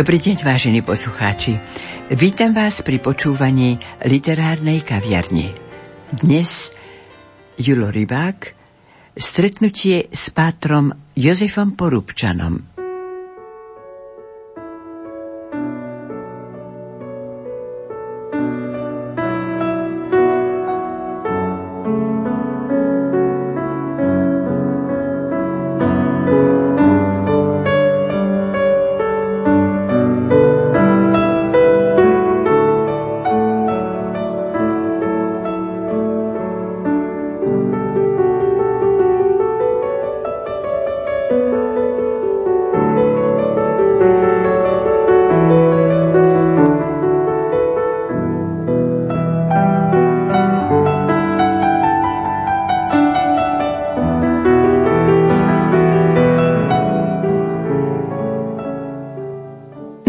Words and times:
Dobrý 0.00 0.16
deň, 0.16 0.48
vážení 0.48 0.80
poslucháči. 0.80 1.60
Vítam 2.08 2.56
vás 2.56 2.80
pri 2.80 3.04
počúvaní 3.04 3.76
literárnej 4.00 4.80
kaviarne. 4.80 5.52
Dnes 6.08 6.72
Julo 7.60 7.92
Rybák, 7.92 8.56
stretnutie 9.12 10.08
s 10.08 10.32
pátrom 10.32 10.96
Jozefom 11.12 11.76
Porubčanom. 11.76 12.69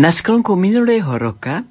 Na 0.02 0.10
sklonku 0.10 0.58
minulého 0.58 1.14
roka 1.14 1.62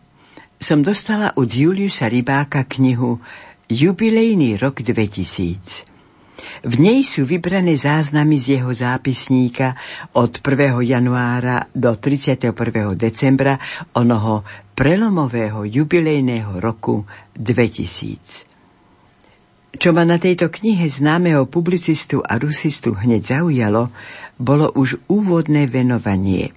som 0.55 0.87
dostala 0.87 1.35
od 1.35 1.51
Juliusa 1.51 2.07
Rybáka 2.07 2.63
knihu 2.63 3.19
Jubilejný 3.67 4.55
rok 4.55 4.87
2000. 4.87 6.63
V 6.63 6.75
nej 6.79 7.03
sú 7.03 7.27
vybrané 7.27 7.75
záznamy 7.75 8.39
z 8.39 8.55
jeho 8.55 8.71
zápisníka 8.71 9.75
od 10.15 10.39
1. 10.47 10.79
januára 10.79 11.67
do 11.75 11.91
31. 11.91 12.55
decembra 12.95 13.59
onoho 13.99 14.47
prelomového 14.79 15.67
jubilejného 15.67 16.63
roku 16.63 17.03
2000. 17.35 19.75
Čo 19.75 19.91
ma 19.91 20.07
na 20.07 20.23
tejto 20.23 20.55
knihe 20.55 20.87
známeho 20.87 21.51
publicistu 21.51 22.23
a 22.23 22.39
rusistu 22.39 22.95
hneď 22.95 23.43
zaujalo, 23.43 23.91
bolo 24.39 24.71
už 24.79 25.03
úvodné 25.11 25.67
venovanie. 25.67 26.55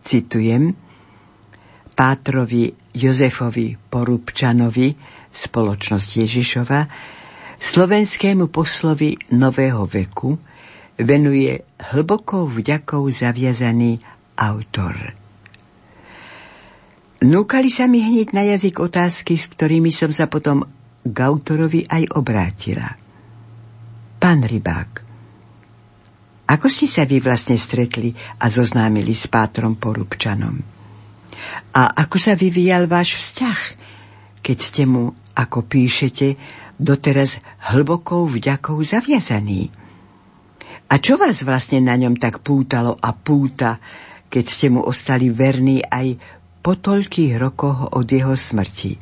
Citujem– 0.00 0.72
Pátrovi 2.00 2.96
Jozefovi 2.96 3.76
Porubčanovi, 3.76 4.88
spoločnosť 5.28 6.08
Ježišova, 6.24 6.80
slovenskému 7.60 8.48
poslovi 8.48 9.20
nového 9.36 9.84
veku 9.84 10.32
venuje 10.96 11.60
hlbokou 11.92 12.48
vďakou 12.48 13.04
zaviazaný 13.04 14.00
autor. 14.32 15.12
Núkali 17.20 17.68
sa 17.68 17.84
mi 17.84 18.00
hneď 18.00 18.32
na 18.32 18.48
jazyk 18.48 18.80
otázky, 18.80 19.36
s 19.36 19.52
ktorými 19.52 19.92
som 19.92 20.08
sa 20.08 20.24
potom 20.24 20.64
k 21.04 21.16
autorovi 21.20 21.84
aj 21.84 22.16
obrátila. 22.16 22.96
Pán 24.16 24.40
Rybák, 24.40 24.90
ako 26.48 26.66
ste 26.72 26.88
sa 26.88 27.04
vy 27.04 27.20
vlastne 27.20 27.60
stretli 27.60 28.16
a 28.40 28.48
zoznámili 28.48 29.12
s 29.12 29.28
Pátrom 29.28 29.76
Porubčanom? 29.76 30.79
A 31.70 31.94
ako 32.04 32.16
sa 32.18 32.34
vyvíjal 32.34 32.90
váš 32.90 33.16
vzťah, 33.16 33.60
keď 34.42 34.58
ste 34.58 34.82
mu, 34.84 35.14
ako 35.36 35.64
píšete, 35.64 36.34
doteraz 36.80 37.38
hlbokou 37.70 38.26
vďakou 38.26 38.80
zaviazaný? 38.80 39.70
A 40.90 40.98
čo 40.98 41.14
vás 41.14 41.46
vlastne 41.46 41.78
na 41.78 41.94
ňom 41.94 42.18
tak 42.18 42.42
pútalo 42.42 42.98
a 42.98 43.14
púta, 43.14 43.78
keď 44.26 44.44
ste 44.46 44.66
mu 44.74 44.82
ostali 44.82 45.30
verní 45.30 45.86
aj 45.86 46.18
po 46.60 46.74
toľkých 46.74 47.38
rokoch 47.38 47.94
od 47.94 48.06
jeho 48.10 48.34
smrti? 48.34 48.98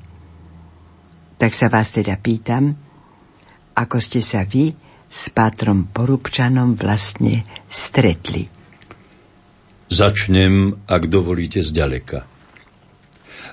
Tak 1.41 1.53
sa 1.57 1.73
vás 1.73 1.97
teda 1.97 2.21
pýtam, 2.21 2.77
ako 3.73 3.97
ste 4.05 4.21
sa 4.21 4.45
vy 4.45 4.75
s 5.09 5.33
Pátrom 5.33 5.89
Porubčanom 5.89 6.77
vlastne 6.77 7.49
stretli. 7.73 8.45
Začnem, 9.89 10.85
ak 10.85 11.09
dovolíte, 11.09 11.65
zďaleka. 11.65 12.28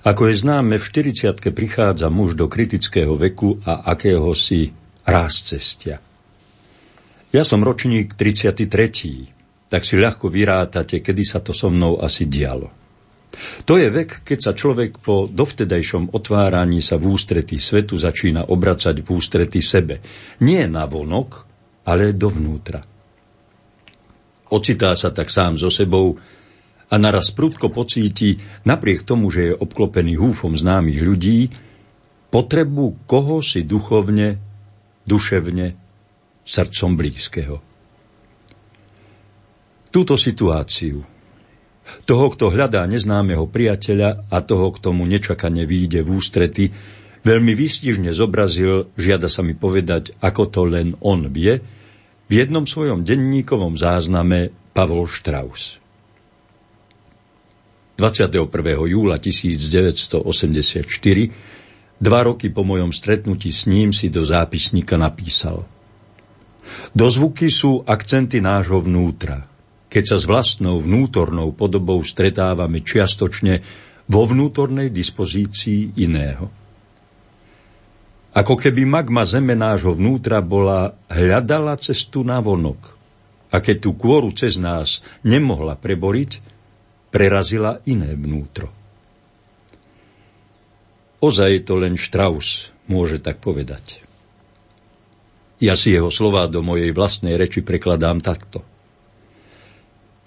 Ako 0.06 0.30
je 0.30 0.38
známe, 0.38 0.78
v 0.78 0.86
40 0.86 1.42
prichádza 1.50 2.14
muž 2.14 2.38
do 2.38 2.46
kritického 2.46 3.18
veku 3.18 3.58
a 3.66 3.90
akého 3.90 4.30
si 4.38 4.70
ráz 5.02 5.42
cestia. 5.42 5.98
Ja 7.34 7.42
som 7.42 7.66
ročník 7.66 8.14
33. 8.14 9.66
Tak 9.66 9.82
si 9.82 9.98
ľahko 9.98 10.30
vyrátate, 10.30 11.02
kedy 11.02 11.24
sa 11.26 11.42
to 11.42 11.58
so 11.58 11.74
mnou 11.74 11.98
asi 11.98 12.30
dialo. 12.30 12.70
To 13.66 13.82
je 13.82 13.90
vek, 13.90 14.24
keď 14.24 14.40
sa 14.40 14.52
človek 14.54 15.02
po 15.02 15.26
dovtedajšom 15.26 16.14
otváraní 16.14 16.80
sa 16.80 16.96
v 17.02 17.12
ústretí 17.12 17.58
svetu 17.58 17.98
začína 17.98 18.48
obracať 18.48 19.02
v 19.02 19.08
ústretí 19.10 19.60
sebe. 19.60 20.00
Nie 20.46 20.70
na 20.70 20.86
vonok, 20.86 21.44
ale 21.90 22.14
dovnútra. 22.14 22.80
Ocitá 24.54 24.94
sa 24.94 25.10
tak 25.10 25.34
sám 25.34 25.58
so 25.58 25.68
sebou, 25.74 26.16
a 26.90 26.96
naraz 27.02 27.34
prudko 27.34 27.74
pocíti, 27.74 28.38
napriek 28.64 29.02
tomu, 29.02 29.34
že 29.34 29.52
je 29.52 29.58
obklopený 29.58 30.22
húfom 30.22 30.54
známych 30.54 31.02
ľudí, 31.02 31.50
potrebu 32.30 33.08
koho 33.10 33.42
si 33.42 33.66
duchovne, 33.66 34.38
duševne, 35.08 35.74
srdcom 36.46 36.92
blízkeho. 36.94 37.58
Túto 39.90 40.20
situáciu, 40.20 41.02
toho, 42.06 42.26
kto 42.34 42.50
hľadá 42.50 42.84
neznámeho 42.90 43.46
priateľa 43.48 44.30
a 44.30 44.38
toho, 44.42 44.74
kto 44.74 44.92
mu 44.92 45.06
nečakane 45.06 45.64
výjde 45.64 46.02
v 46.02 46.10
ústrety, 46.10 46.66
veľmi 47.26 47.54
výstižne 47.54 48.12
zobrazil, 48.14 48.90
žiada 48.98 49.30
sa 49.30 49.42
mi 49.42 49.58
povedať, 49.58 50.18
ako 50.22 50.44
to 50.50 50.62
len 50.68 50.94
on 51.02 51.30
vie, 51.30 51.62
v 52.26 52.32
jednom 52.34 52.66
svojom 52.66 53.06
denníkovom 53.06 53.78
zázname 53.78 54.50
Pavol 54.74 55.06
Strauss. 55.06 55.85
21. 57.96 58.52
júla 58.92 59.16
1984, 59.16 60.28
dva 61.96 62.20
roky 62.28 62.52
po 62.52 62.68
mojom 62.68 62.92
stretnutí 62.92 63.56
s 63.56 63.72
ním 63.72 63.96
si 63.96 64.12
do 64.12 64.20
zápisníka 64.28 65.00
napísal. 65.00 65.64
Dozvuky 66.92 67.48
sú 67.48 67.88
akcenty 67.88 68.44
nášho 68.44 68.84
vnútra, 68.84 69.48
keď 69.88 70.04
sa 70.12 70.18
s 70.20 70.28
vlastnou 70.28 70.84
vnútornou 70.84 71.56
podobou 71.56 72.04
stretávame 72.04 72.84
čiastočne 72.84 73.64
vo 74.12 74.28
vnútornej 74.28 74.92
dispozícii 74.92 75.96
iného. 75.96 76.52
Ako 78.36 78.60
keby 78.60 78.84
magma 78.84 79.24
zeme 79.24 79.56
nášho 79.56 79.96
vnútra 79.96 80.44
bola 80.44 81.00
hľadala 81.08 81.80
cestu 81.80 82.28
na 82.28 82.44
vonok 82.44 82.92
a 83.56 83.64
keď 83.64 83.88
tú 83.88 83.96
kôru 83.96 84.36
cez 84.36 84.60
nás 84.60 85.00
nemohla 85.24 85.80
preboriť, 85.80 86.55
prerazila 87.16 87.80
iné 87.88 88.12
vnútro. 88.12 88.68
Ozaj 91.24 91.64
to 91.64 91.80
len 91.80 91.96
Strauss 91.96 92.76
môže 92.92 93.24
tak 93.24 93.40
povedať. 93.40 94.04
Ja 95.64 95.80
si 95.80 95.96
jeho 95.96 96.12
slová 96.12 96.52
do 96.52 96.60
mojej 96.60 96.92
vlastnej 96.92 97.40
reči 97.40 97.64
prekladám 97.64 98.20
takto. 98.20 98.68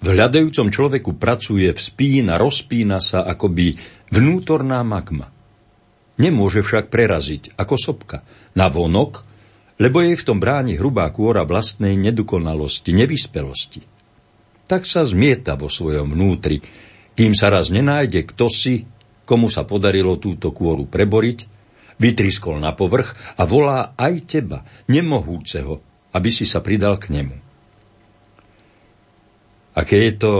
V 0.01 0.17
hľadajúcom 0.17 0.73
človeku 0.73 1.13
pracuje, 1.21 1.69
vzpína, 1.69 2.41
rozpína 2.41 2.97
sa 2.97 3.21
akoby 3.21 3.77
vnútorná 4.09 4.81
magma. 4.81 5.29
Nemôže 6.17 6.65
však 6.65 6.89
preraziť 6.89 7.53
ako 7.53 7.75
sopka 7.77 8.25
na 8.57 8.65
vonok, 8.65 9.21
lebo 9.77 10.01
jej 10.01 10.17
v 10.17 10.25
tom 10.25 10.41
bráni 10.41 10.81
hrubá 10.81 11.05
kôra 11.13 11.45
vlastnej 11.45 11.93
nedokonalosti, 11.93 12.97
nevyspelosti 12.97 13.98
tak 14.69 14.85
sa 14.85 15.01
zmieta 15.01 15.57
vo 15.57 15.65
svojom 15.65 16.13
vnútri, 16.13 16.61
kým 17.17 17.33
sa 17.33 17.49
raz 17.49 17.73
nenájde 17.73 18.29
kto 18.29 18.47
si, 18.53 18.85
komu 19.25 19.49
sa 19.49 19.65
podarilo 19.65 20.21
túto 20.21 20.53
kôru 20.53 20.85
preboriť, 20.85 21.49
vytriskol 21.97 22.61
na 22.61 22.71
povrch 22.77 23.17
a 23.35 23.43
volá 23.49 23.97
aj 23.97 24.13
teba, 24.29 24.63
nemohúceho, 24.85 25.81
aby 26.13 26.29
si 26.29 26.45
sa 26.45 26.61
pridal 26.61 27.01
k 27.01 27.11
nemu. 27.17 27.35
Aké 29.73 29.97
je 30.07 30.13
to 30.15 30.33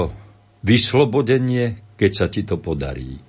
vyslobodenie, 0.62 1.82
keď 2.00 2.12
sa 2.16 2.26
ti 2.32 2.46
to 2.46 2.56
podarí. 2.56 3.20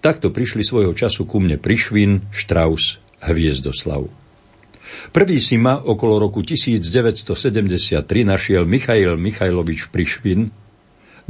Takto 0.00 0.32
prišli 0.32 0.64
svojho 0.64 0.96
času 0.96 1.28
ku 1.28 1.40
mne 1.40 1.60
Prišvin, 1.60 2.32
Štraus, 2.32 3.00
Hviezdoslav. 3.20 4.19
Prvý 5.10 5.42
si 5.42 5.58
ma 5.58 5.80
okolo 5.80 6.22
roku 6.22 6.44
1973 6.44 8.06
našiel 8.22 8.62
Michail 8.66 9.18
Michajlovič 9.18 9.90
Prišvin 9.90 10.70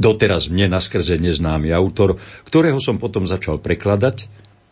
Doteraz 0.01 0.49
mne 0.49 0.73
naskrze 0.73 1.21
neznámy 1.21 1.69
autor, 1.69 2.17
ktorého 2.49 2.81
som 2.81 2.97
potom 2.97 3.29
začal 3.29 3.61
prekladať 3.61 4.25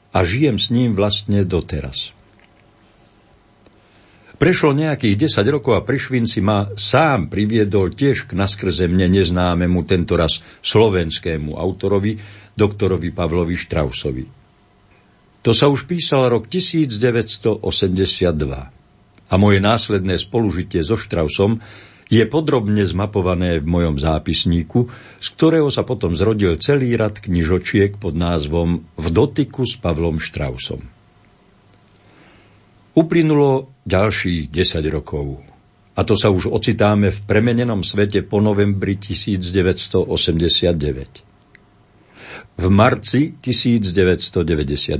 a 0.09 0.25
žijem 0.25 0.57
s 0.57 0.73
ním 0.73 0.97
vlastne 0.97 1.45
doteraz. 1.45 2.17
Prešlo 4.41 4.73
nejakých 4.73 5.29
10 5.29 5.45
rokov 5.53 5.77
a 5.77 5.85
Prišvin 5.85 6.25
si 6.25 6.41
ma 6.41 6.73
sám 6.73 7.29
priviedol 7.29 7.93
tiež 7.93 8.25
k 8.25 8.33
naskrze 8.33 8.89
mne 8.89 9.21
neznámemu, 9.21 9.85
tentoraz 9.85 10.41
slovenskému 10.65 11.53
autorovi, 11.53 12.17
doktorovi 12.57 13.13
Pavlovi 13.13 13.53
Štrausovi. 13.53 14.25
To 15.45 15.53
sa 15.53 15.69
už 15.69 15.85
písal 15.85 16.33
rok 16.33 16.49
1982 16.49 18.78
a 19.29 19.37
moje 19.37 19.61
následné 19.61 20.17
spolužitie 20.17 20.81
so 20.81 20.97
Štrausom 20.97 21.61
je 22.09 22.25
podrobne 22.25 22.81
zmapované 22.89 23.61
v 23.61 23.69
mojom 23.69 24.01
zápisníku, 24.01 24.89
z 25.21 25.27
ktorého 25.37 25.69
sa 25.69 25.85
potom 25.85 26.17
zrodil 26.17 26.57
celý 26.57 26.97
rad 26.97 27.21
knižočiek 27.21 28.01
pod 28.01 28.17
názvom 28.17 28.81
V 28.97 29.07
dotyku 29.13 29.69
s 29.69 29.77
Pavlom 29.77 30.17
Štrausom. 30.17 30.81
Uplynulo 32.97 33.69
ďalších 33.85 34.49
10 34.49 34.89
rokov. 34.89 35.45
A 35.93 36.01
to 36.01 36.17
sa 36.17 36.33
už 36.33 36.49
ocitáme 36.49 37.13
v 37.13 37.19
premenenom 37.29 37.85
svete 37.85 38.25
po 38.25 38.41
novembri 38.41 38.97
1989. 38.97 41.28
V 42.59 42.67
marci 42.67 43.39
1991 43.39 44.99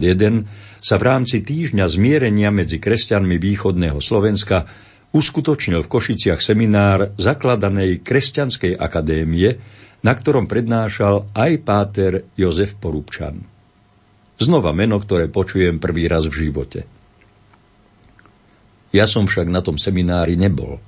sa 0.80 0.96
v 0.96 1.04
rámci 1.04 1.44
týždňa 1.44 1.86
zmierenia 1.92 2.56
medzi 2.56 2.80
kresťanmi 2.80 3.36
východného 3.36 4.00
Slovenska 4.00 4.64
uskutočnil 5.12 5.84
v 5.84 5.92
Košiciach 5.92 6.40
seminár 6.40 7.12
zakladanej 7.20 8.00
Kresťanskej 8.00 8.80
akadémie, 8.80 9.60
na 10.00 10.16
ktorom 10.16 10.48
prednášal 10.48 11.36
aj 11.36 11.52
páter 11.68 12.32
Jozef 12.40 12.80
Porúbčan. 12.80 13.44
Znova 14.40 14.72
meno, 14.72 14.96
ktoré 14.96 15.28
počujem 15.28 15.84
prvý 15.84 16.08
raz 16.08 16.32
v 16.32 16.48
živote– 16.48 16.82
ja 18.90 19.06
som 19.06 19.30
však 19.30 19.48
na 19.50 19.62
tom 19.62 19.78
seminári 19.78 20.34
nebol. 20.34 20.82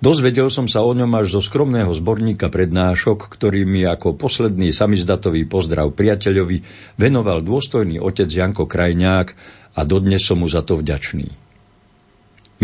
Dozvedel 0.00 0.48
som 0.48 0.64
sa 0.64 0.80
o 0.80 0.96
ňom 0.96 1.12
až 1.12 1.36
zo 1.36 1.40
skromného 1.44 1.92
zborníka 1.92 2.48
prednášok, 2.48 3.28
ktorý 3.36 3.68
mi 3.68 3.84
ako 3.84 4.16
posledný 4.16 4.72
samizdatový 4.72 5.44
pozdrav 5.44 5.92
priateľovi 5.92 6.64
venoval 6.96 7.44
dôstojný 7.44 8.00
otec 8.00 8.24
Janko 8.24 8.64
Krajňák 8.64 9.28
a 9.76 9.80
dodnes 9.84 10.24
som 10.24 10.40
mu 10.40 10.48
za 10.48 10.64
to 10.64 10.80
vďačný. 10.80 11.28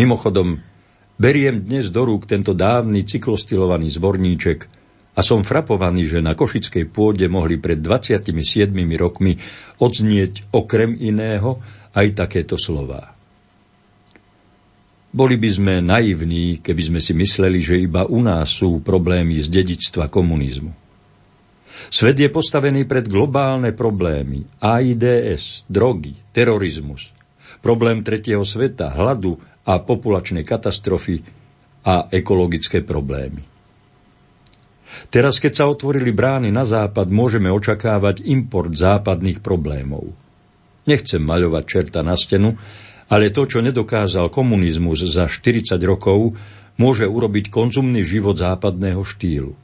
Mimochodom, 0.00 0.64
beriem 1.20 1.60
dnes 1.60 1.92
do 1.92 2.08
rúk 2.08 2.24
tento 2.24 2.56
dávny 2.56 3.04
cyklostilovaný 3.04 3.92
zborníček 3.92 4.58
a 5.16 5.20
som 5.20 5.44
frapovaný, 5.44 6.08
že 6.08 6.24
na 6.24 6.32
Košickej 6.32 6.88
pôde 6.88 7.28
mohli 7.28 7.60
pred 7.60 7.84
27 7.84 8.32
rokmi 8.96 9.36
odznieť 9.76 10.56
okrem 10.56 10.96
iného 10.96 11.60
aj 11.92 12.16
takéto 12.16 12.56
slová. 12.56 13.15
Boli 15.12 15.36
by 15.38 15.48
sme 15.48 15.74
naivní, 15.80 16.60
keby 16.60 16.82
sme 16.82 17.00
si 17.00 17.16
mysleli, 17.16 17.62
že 17.62 17.80
iba 17.80 18.04
u 18.04 18.20
nás 18.20 18.52
sú 18.52 18.82
problémy 18.84 19.38
z 19.40 19.48
dedičstva 19.48 20.12
komunizmu. 20.12 20.72
Svet 21.86 22.18
je 22.18 22.26
postavený 22.32 22.84
pred 22.88 23.06
globálne 23.06 23.70
problémy. 23.70 24.42
AIDS, 24.58 25.64
drogy, 25.70 26.18
terorizmus, 26.34 27.14
problém 27.62 28.02
tretieho 28.02 28.42
sveta, 28.42 28.90
hladu 28.92 29.38
a 29.66 29.78
populačnej 29.78 30.42
katastrofy 30.42 31.22
a 31.86 32.10
ekologické 32.10 32.82
problémy. 32.82 33.42
Teraz, 35.12 35.38
keď 35.38 35.52
sa 35.52 35.64
otvorili 35.68 36.10
brány 36.10 36.50
na 36.50 36.64
západ, 36.64 37.12
môžeme 37.12 37.52
očakávať 37.52 38.24
import 38.26 38.72
západných 38.72 39.44
problémov. 39.44 40.10
Nechcem 40.86 41.20
maľovať 41.20 41.64
čerta 41.66 42.00
na 42.00 42.16
stenu, 42.16 42.56
ale 43.06 43.30
to, 43.30 43.46
čo 43.46 43.62
nedokázal 43.62 44.30
komunizmus 44.34 45.06
za 45.06 45.30
40 45.30 45.78
rokov, 45.86 46.34
môže 46.76 47.06
urobiť 47.06 47.48
konzumný 47.48 48.02
život 48.02 48.36
západného 48.36 49.00
štýlu. 49.00 49.54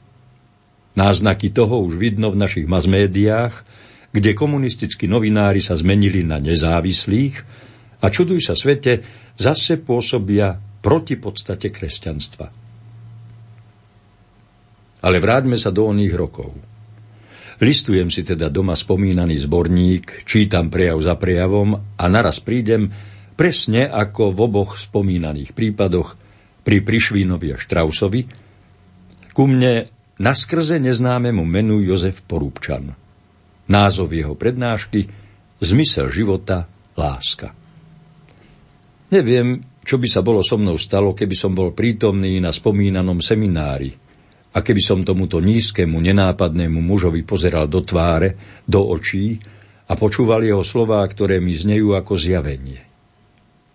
Náznaky 0.93 1.49
toho 1.49 1.81
už 1.83 1.97
vidno 1.97 2.29
v 2.29 2.39
našich 2.39 2.69
masmédiách, 2.69 3.65
kde 4.13 4.37
komunistickí 4.37 5.09
novinári 5.09 5.57
sa 5.57 5.73
zmenili 5.73 6.21
na 6.21 6.37
nezávislých 6.37 7.35
a 7.99 8.05
čuduj 8.13 8.45
sa 8.45 8.53
svete, 8.53 9.01
zase 9.33 9.81
pôsobia 9.81 10.53
proti 10.85 11.17
podstate 11.17 11.73
kresťanstva. 11.73 12.47
Ale 15.03 15.17
vráťme 15.19 15.57
sa 15.57 15.73
do 15.73 15.89
oných 15.89 16.13
rokov. 16.13 16.53
Listujem 17.63 18.11
si 18.13 18.21
teda 18.21 18.51
doma 18.53 18.77
spomínaný 18.77 19.39
zborník, 19.39 20.27
čítam 20.27 20.69
prejav 20.69 20.99
za 21.01 21.15
prejavom 21.17 21.73
a 21.75 22.05
naraz 22.05 22.43
prídem 22.43 22.91
presne 23.33 23.89
ako 23.89 24.31
v 24.31 24.39
oboch 24.45 24.71
spomínaných 24.79 25.51
prípadoch 25.51 26.15
pri 26.63 26.79
Prišvínovi 26.79 27.53
a 27.53 27.57
Štrausovi, 27.59 28.21
ku 29.33 29.43
mne 29.49 29.89
naskrze 30.21 30.77
neznámemu 30.77 31.43
menu 31.43 31.81
Jozef 31.83 32.23
Porúbčan. 32.23 32.93
Názov 33.67 34.13
jeho 34.13 34.37
prednášky 34.37 35.09
Zmysel 35.63 36.11
života, 36.11 36.67
láska. 36.99 37.55
Neviem, 39.09 39.63
čo 39.83 39.95
by 39.95 40.07
sa 40.11 40.19
bolo 40.23 40.43
so 40.43 40.59
mnou 40.59 40.75
stalo, 40.75 41.15
keby 41.15 41.35
som 41.35 41.51
bol 41.55 41.71
prítomný 41.71 42.39
na 42.43 42.51
spomínanom 42.51 43.19
seminári 43.23 43.91
a 44.53 44.59
keby 44.61 44.81
som 44.83 44.99
tomuto 45.01 45.41
nízkemu, 45.41 45.97
nenápadnému 45.97 46.79
mužovi 46.83 47.25
pozeral 47.25 47.65
do 47.71 47.81
tváre, 47.81 48.61
do 48.67 48.85
očí 48.85 49.39
a 49.89 49.93
počúval 49.97 50.45
jeho 50.45 50.61
slová, 50.61 51.01
ktoré 51.07 51.41
mi 51.41 51.57
znejú 51.57 51.97
ako 51.97 52.13
zjavenie. 52.13 52.92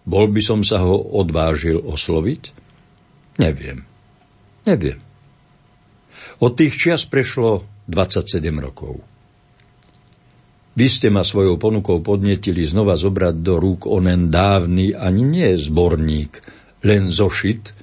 Bol 0.08 0.32
by 0.32 0.40
som 0.40 0.64
sa 0.64 0.80
ho 0.80 0.96
odvážil 0.96 1.84
osloviť? 1.84 2.42
Neviem. 3.36 3.84
Neviem. 4.64 4.98
Od 6.40 6.52
tých 6.56 6.80
čias 6.80 7.04
prešlo 7.04 7.68
27 7.84 8.40
rokov. 8.56 9.04
Vy 10.78 10.86
ste 10.86 11.10
ma 11.10 11.26
svojou 11.26 11.58
ponukou 11.58 12.00
podnetili 12.00 12.62
znova 12.64 12.94
zobrať 12.94 13.36
do 13.42 13.58
rúk 13.58 13.84
onen 13.84 14.30
dávny 14.30 14.94
ani 14.94 15.26
nie 15.26 15.50
zborník, 15.58 16.40
len 16.86 17.10
zošit 17.10 17.74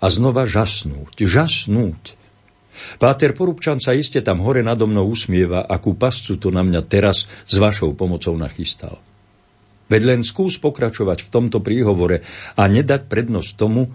a 0.00 0.08
znova 0.08 0.48
žasnúť, 0.48 1.14
žasnúť. 1.20 2.16
Páter 2.96 3.36
Porubčan 3.36 3.82
sa 3.82 3.92
iste 3.92 4.24
tam 4.24 4.40
hore 4.40 4.64
nado 4.64 4.88
mnou 4.88 5.12
usmieva, 5.12 5.66
akú 5.66 5.92
pascu 5.94 6.40
to 6.40 6.48
na 6.48 6.64
mňa 6.64 6.80
teraz 6.88 7.28
s 7.44 7.54
vašou 7.60 7.92
pomocou 7.92 8.32
nachystal. 8.34 8.96
Veď 9.88 10.02
len 10.04 10.20
skús 10.20 10.60
pokračovať 10.60 11.24
v 11.24 11.32
tomto 11.32 11.64
príhovore 11.64 12.20
a 12.54 12.68
nedať 12.68 13.08
prednosť 13.08 13.50
tomu, 13.56 13.88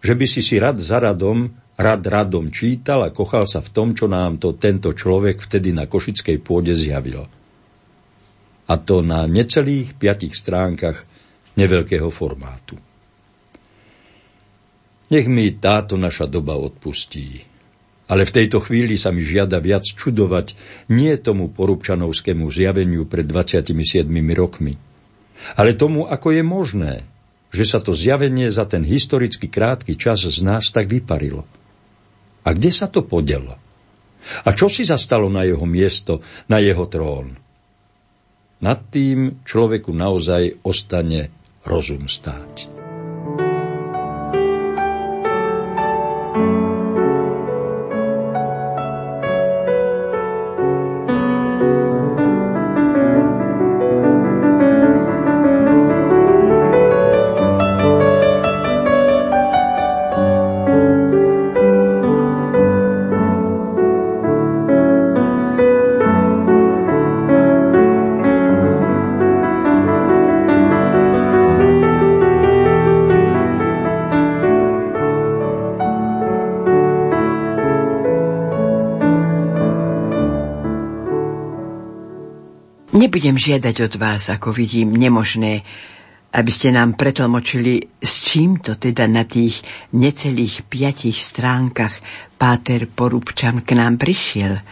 že 0.00 0.14
by 0.14 0.26
si 0.26 0.40
si 0.40 0.56
rad 0.56 0.78
za 0.78 1.02
radom, 1.02 1.50
rad 1.76 2.06
radom 2.06 2.48
čítal 2.54 3.04
a 3.04 3.12
kochal 3.12 3.44
sa 3.50 3.60
v 3.60 3.70
tom, 3.74 3.92
čo 3.92 4.06
nám 4.06 4.38
to 4.38 4.56
tento 4.56 4.94
človek 4.94 5.42
vtedy 5.42 5.74
na 5.74 5.90
Košickej 5.90 6.38
pôde 6.40 6.72
zjavil. 6.72 7.26
A 8.70 8.74
to 8.78 9.02
na 9.02 9.26
necelých 9.26 9.98
piatich 9.98 10.38
stránkach 10.38 11.02
neveľkého 11.58 12.06
formátu. 12.08 12.78
Nech 15.10 15.26
mi 15.26 15.50
táto 15.58 15.98
naša 15.98 16.30
doba 16.30 16.54
odpustí. 16.54 17.42
Ale 18.10 18.26
v 18.26 18.34
tejto 18.42 18.62
chvíli 18.62 18.94
sa 18.94 19.10
mi 19.10 19.26
žiada 19.26 19.58
viac 19.58 19.82
čudovať 19.82 20.54
nie 20.94 21.14
tomu 21.18 21.50
porubčanovskému 21.50 22.46
zjaveniu 22.46 23.06
pred 23.06 23.26
27 23.26 23.74
rokmi, 24.34 24.78
ale 25.56 25.76
tomu, 25.76 26.06
ako 26.06 26.34
je 26.34 26.42
možné, 26.44 26.94
že 27.50 27.66
sa 27.66 27.82
to 27.82 27.92
zjavenie 27.92 28.46
za 28.48 28.64
ten 28.66 28.86
historicky 28.86 29.50
krátky 29.50 29.98
čas 29.98 30.22
z 30.22 30.40
nás 30.40 30.70
tak 30.70 30.86
vyparilo. 30.86 31.42
A 32.46 32.54
kde 32.54 32.70
sa 32.70 32.86
to 32.86 33.04
podelo? 33.04 33.58
A 34.44 34.48
čo 34.52 34.70
si 34.70 34.86
zastalo 34.86 35.32
na 35.32 35.44
jeho 35.44 35.64
miesto, 35.66 36.22
na 36.46 36.62
jeho 36.62 36.86
trón? 36.86 37.36
Nad 38.60 38.92
tým 38.92 39.40
človeku 39.42 39.90
naozaj 39.90 40.60
ostane 40.64 41.32
rozum 41.64 42.06
stáť. 42.06 42.79
Nebudem 83.20 83.52
žiadať 83.52 83.76
od 83.84 83.94
vás, 84.00 84.32
ako 84.32 84.48
vidím, 84.48 84.96
nemožné, 84.96 85.60
aby 86.32 86.48
ste 86.48 86.72
nám 86.72 86.96
pretlmočili, 86.96 88.00
s 88.00 88.24
čím 88.24 88.64
to 88.64 88.80
teda 88.80 89.04
na 89.04 89.28
tých 89.28 89.60
necelých 89.92 90.64
piatich 90.64 91.20
stránkach 91.20 91.92
Páter 92.40 92.88
Porúbčan 92.88 93.60
k 93.60 93.76
nám 93.76 94.00
prišiel. 94.00 94.64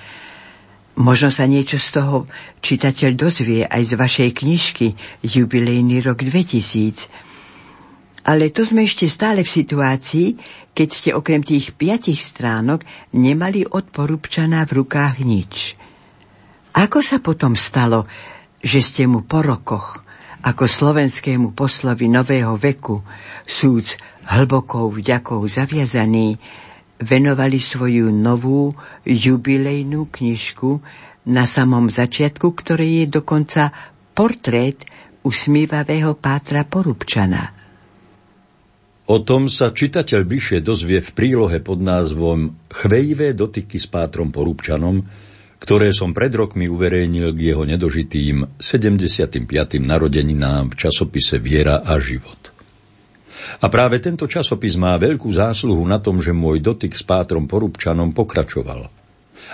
Možno 0.97 1.29
sa 1.29 1.45
niečo 1.45 1.77
z 1.77 2.01
toho 2.01 2.25
čitateľ 2.65 3.21
dozvie 3.21 3.69
aj 3.69 3.83
z 3.85 3.93
vašej 4.01 4.31
knižky 4.33 4.97
Jubilejný 5.29 6.01
rok 6.01 6.25
2000. 6.25 8.25
Ale 8.25 8.49
to 8.49 8.65
sme 8.65 8.89
ešte 8.89 9.13
stále 9.13 9.45
v 9.45 9.55
situácii, 9.61 10.41
keď 10.73 10.89
ste 10.89 11.13
okrem 11.13 11.45
tých 11.45 11.77
piatich 11.77 12.25
stránok 12.25 12.81
nemali 13.13 13.69
od 13.69 13.93
Porúbčana 13.93 14.65
v 14.65 14.81
rukách 14.81 15.21
nič– 15.21 15.53
ako 16.79 17.03
sa 17.03 17.19
potom 17.19 17.59
stalo, 17.59 18.07
že 18.59 18.81
ste 18.83 19.05
mu 19.07 19.23
po 19.23 19.43
rokoch, 19.43 20.03
ako 20.43 20.65
slovenskému 20.71 21.55
poslovi 21.55 22.07
nového 22.07 22.55
veku, 22.55 23.03
súd 23.43 23.99
hlbokou 24.31 24.91
vďakou 24.91 25.43
zaviazaný, 25.47 26.39
venovali 26.99 27.59
svoju 27.63 28.11
novú 28.11 28.75
jubilejnú 29.07 30.11
knižku 30.11 30.71
na 31.31 31.47
samom 31.47 31.87
začiatku, 31.87 32.55
ktoré 32.55 33.05
je 33.05 33.07
dokonca 33.21 33.71
portrét 34.15 34.83
usmívavého 35.23 36.17
pátra 36.19 36.67
Porubčana. 36.67 37.55
O 39.09 39.25
tom 39.25 39.49
sa 39.49 39.73
čitateľ 39.73 40.21
bližšie 40.29 40.59
dozvie 40.61 41.01
v 41.01 41.11
prílohe 41.17 41.65
pod 41.65 41.81
názvom 41.81 42.53
Chvejivé 42.69 43.33
dotyky 43.33 43.81
s 43.81 43.89
pátrom 43.89 44.29
Porúbčanom, 44.29 45.01
ktoré 45.59 45.91
som 45.91 46.15
pred 46.15 46.31
rokmi 46.31 46.71
uverejnil 46.71 47.35
k 47.35 47.53
jeho 47.53 47.67
nedožitým 47.67 48.63
75. 48.63 49.43
narodeninám 49.83 50.73
v 50.73 50.75
časopise 50.79 51.43
Viera 51.43 51.83
a 51.83 51.99
život. 51.99 52.55
A 53.59 53.67
práve 53.67 53.99
tento 53.99 54.31
časopis 54.31 54.79
má 54.79 54.95
veľkú 54.95 55.27
zásluhu 55.35 55.83
na 55.83 55.99
tom, 55.99 56.23
že 56.23 56.31
môj 56.31 56.63
dotyk 56.63 56.95
s 56.95 57.03
Pátrom 57.03 57.51
Porubčanom 57.51 58.15
pokračoval. 58.15 58.87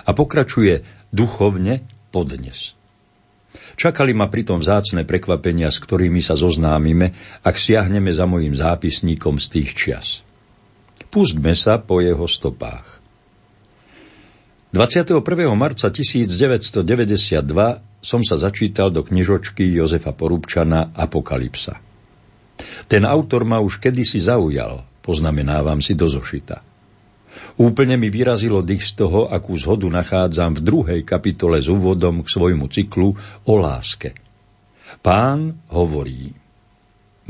A 0.04 0.10
pokračuje 0.12 0.84
duchovne 1.08 1.88
podnes. 2.12 2.76
Čakali 3.74 4.14
ma 4.14 4.30
pritom 4.30 4.62
vzácne 4.62 5.02
prekvapenia, 5.02 5.66
s 5.72 5.82
ktorými 5.82 6.22
sa 6.22 6.38
zoznámime, 6.38 7.10
ak 7.42 7.58
siahneme 7.58 8.14
za 8.14 8.28
mojim 8.28 8.54
zápisníkom 8.54 9.40
z 9.42 9.46
tých 9.50 9.70
čias. 9.74 10.08
Pustme 11.10 11.54
sa 11.54 11.82
po 11.82 11.98
jeho 11.98 12.26
stopách. 12.26 12.93
21. 14.74 15.22
marca 15.54 15.86
1992 15.86 16.82
som 18.02 18.26
sa 18.26 18.34
začítal 18.34 18.90
do 18.90 19.06
knižočky 19.06 19.62
Jozefa 19.70 20.10
Porúbčana 20.10 20.90
Apokalypsa. 20.90 21.78
Ten 22.90 23.06
autor 23.06 23.46
ma 23.46 23.62
už 23.62 23.78
kedysi 23.78 24.18
zaujal, 24.18 24.82
poznamenávam 24.98 25.78
si 25.78 25.94
do 25.94 26.10
zošita. 26.10 26.66
Úplne 27.54 27.94
mi 27.94 28.10
vyrazilo 28.10 28.66
dých 28.66 28.82
z 28.82 28.98
toho, 28.98 29.30
akú 29.30 29.54
zhodu 29.54 29.86
nachádzam 29.86 30.58
v 30.58 30.66
druhej 30.66 31.00
kapitole 31.06 31.62
s 31.62 31.70
úvodom 31.70 32.26
k 32.26 32.34
svojmu 32.34 32.66
cyklu 32.66 33.14
o 33.46 33.54
láske. 33.54 34.10
Pán 34.98 35.54
hovorí, 35.70 36.34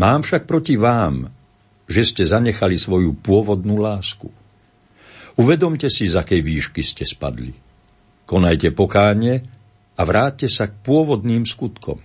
mám 0.00 0.24
však 0.24 0.48
proti 0.48 0.80
vám, 0.80 1.28
že 1.92 2.08
ste 2.08 2.24
zanechali 2.24 2.80
svoju 2.80 3.12
pôvodnú 3.20 3.84
lásku– 3.84 4.32
Uvedomte 5.34 5.90
si, 5.90 6.06
z 6.06 6.14
akej 6.14 6.40
výšky 6.46 6.82
ste 6.86 7.02
spadli. 7.02 7.50
Konajte 8.24 8.70
pokánie 8.70 9.42
a 9.98 10.02
vráťte 10.06 10.46
sa 10.46 10.70
k 10.70 10.74
pôvodným 10.86 11.42
skutkom. 11.42 11.98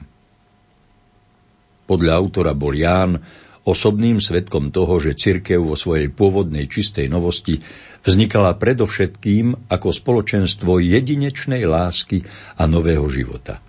Podľa 1.86 2.14
autora 2.18 2.54
bol 2.58 2.74
Ján 2.74 3.18
osobným 3.66 4.18
svetkom 4.18 4.74
toho, 4.74 4.98
že 4.98 5.18
cirkev 5.18 5.62
vo 5.62 5.78
svojej 5.78 6.10
pôvodnej 6.10 6.66
čistej 6.66 7.06
novosti 7.06 7.62
vznikala 8.02 8.58
predovšetkým 8.58 9.70
ako 9.70 9.90
spoločenstvo 9.94 10.82
jedinečnej 10.82 11.70
lásky 11.70 12.26
a 12.58 12.66
nového 12.66 13.06
života. 13.10 13.62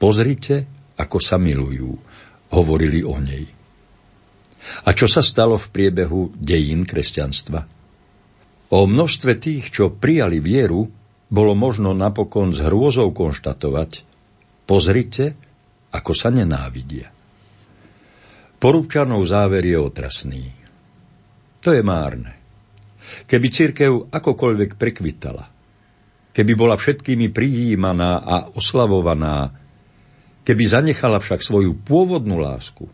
Pozrite, 0.00 0.64
ako 0.96 1.18
sa 1.20 1.36
milujú, 1.36 1.90
hovorili 2.54 3.04
o 3.04 3.16
nej. 3.20 3.44
A 4.84 4.92
čo 4.92 5.08
sa 5.08 5.20
stalo 5.20 5.56
v 5.56 5.68
priebehu 5.68 6.32
dejín 6.36 6.84
kresťanstva? 6.84 7.77
O 8.68 8.84
množstve 8.84 9.40
tých, 9.40 9.72
čo 9.72 9.88
prijali 9.88 10.44
vieru, 10.44 10.84
bolo 11.28 11.52
možno 11.56 11.96
napokon 11.96 12.52
s 12.52 12.60
hrôzou 12.60 13.16
konštatovať, 13.16 14.04
pozrite, 14.68 15.36
ako 15.88 16.12
sa 16.12 16.28
nenávidia. 16.28 17.08
Porúbčanov 18.60 19.24
záver 19.24 19.64
je 19.64 19.78
otrasný. 19.80 20.44
To 21.64 21.72
je 21.72 21.80
márne. 21.80 22.36
Keby 23.24 23.46
církev 23.48 24.12
akokoľvek 24.12 24.76
prekvitala, 24.76 25.48
keby 26.36 26.52
bola 26.52 26.76
všetkými 26.76 27.32
prijímaná 27.32 28.20
a 28.20 28.36
oslavovaná, 28.52 29.48
keby 30.44 30.64
zanechala 30.68 31.16
však 31.16 31.40
svoju 31.40 31.72
pôvodnú 31.88 32.36
lásku, 32.36 32.84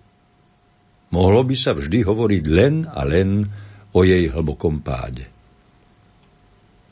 mohlo 1.11 1.41
by 1.43 1.57
sa 1.59 1.75
vždy 1.75 2.07
hovoriť 2.07 2.45
len 2.47 2.87
a 2.87 3.03
len 3.03 3.43
o 3.91 4.01
jej 4.07 4.31
hlbokom 4.31 4.79
páde. 4.79 5.34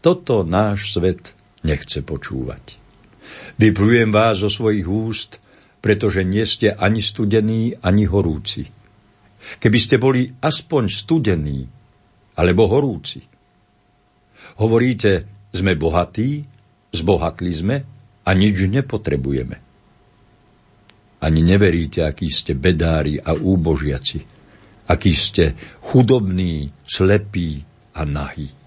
Toto 0.03 0.43
náš 0.43 0.99
svet 0.99 1.39
nechce 1.63 2.03
počúvať. 2.03 2.75
Vyplujem 3.55 4.11
vás 4.11 4.43
zo 4.43 4.51
svojich 4.51 4.85
úst, 4.85 5.39
pretože 5.79 6.27
nie 6.27 6.43
ste 6.43 6.75
ani 6.75 6.99
studení, 6.99 7.79
ani 7.79 8.11
horúci. 8.11 8.67
Keby 9.63 9.79
ste 9.79 9.97
boli 10.03 10.27
aspoň 10.43 10.83
studení, 10.91 11.67
alebo 12.35 12.67
horúci. 12.67 13.23
Hovoríte, 14.59 15.27
sme 15.55 15.79
bohatí, 15.79 16.43
zbohatli 16.91 17.53
sme 17.53 17.77
a 18.27 18.31
nič 18.33 18.57
nepotrebujeme. 18.67 19.57
Ani 21.23 21.41
neveríte, 21.47 22.03
akí 22.03 22.27
ste 22.27 22.59
bedári 22.59 23.23
a 23.23 23.39
úbožiaci, 23.39 24.19
akí 24.91 25.13
ste 25.15 25.55
chudobní, 25.79 26.75
slepí 26.83 27.63
a 27.95 28.03
nahí. 28.03 28.62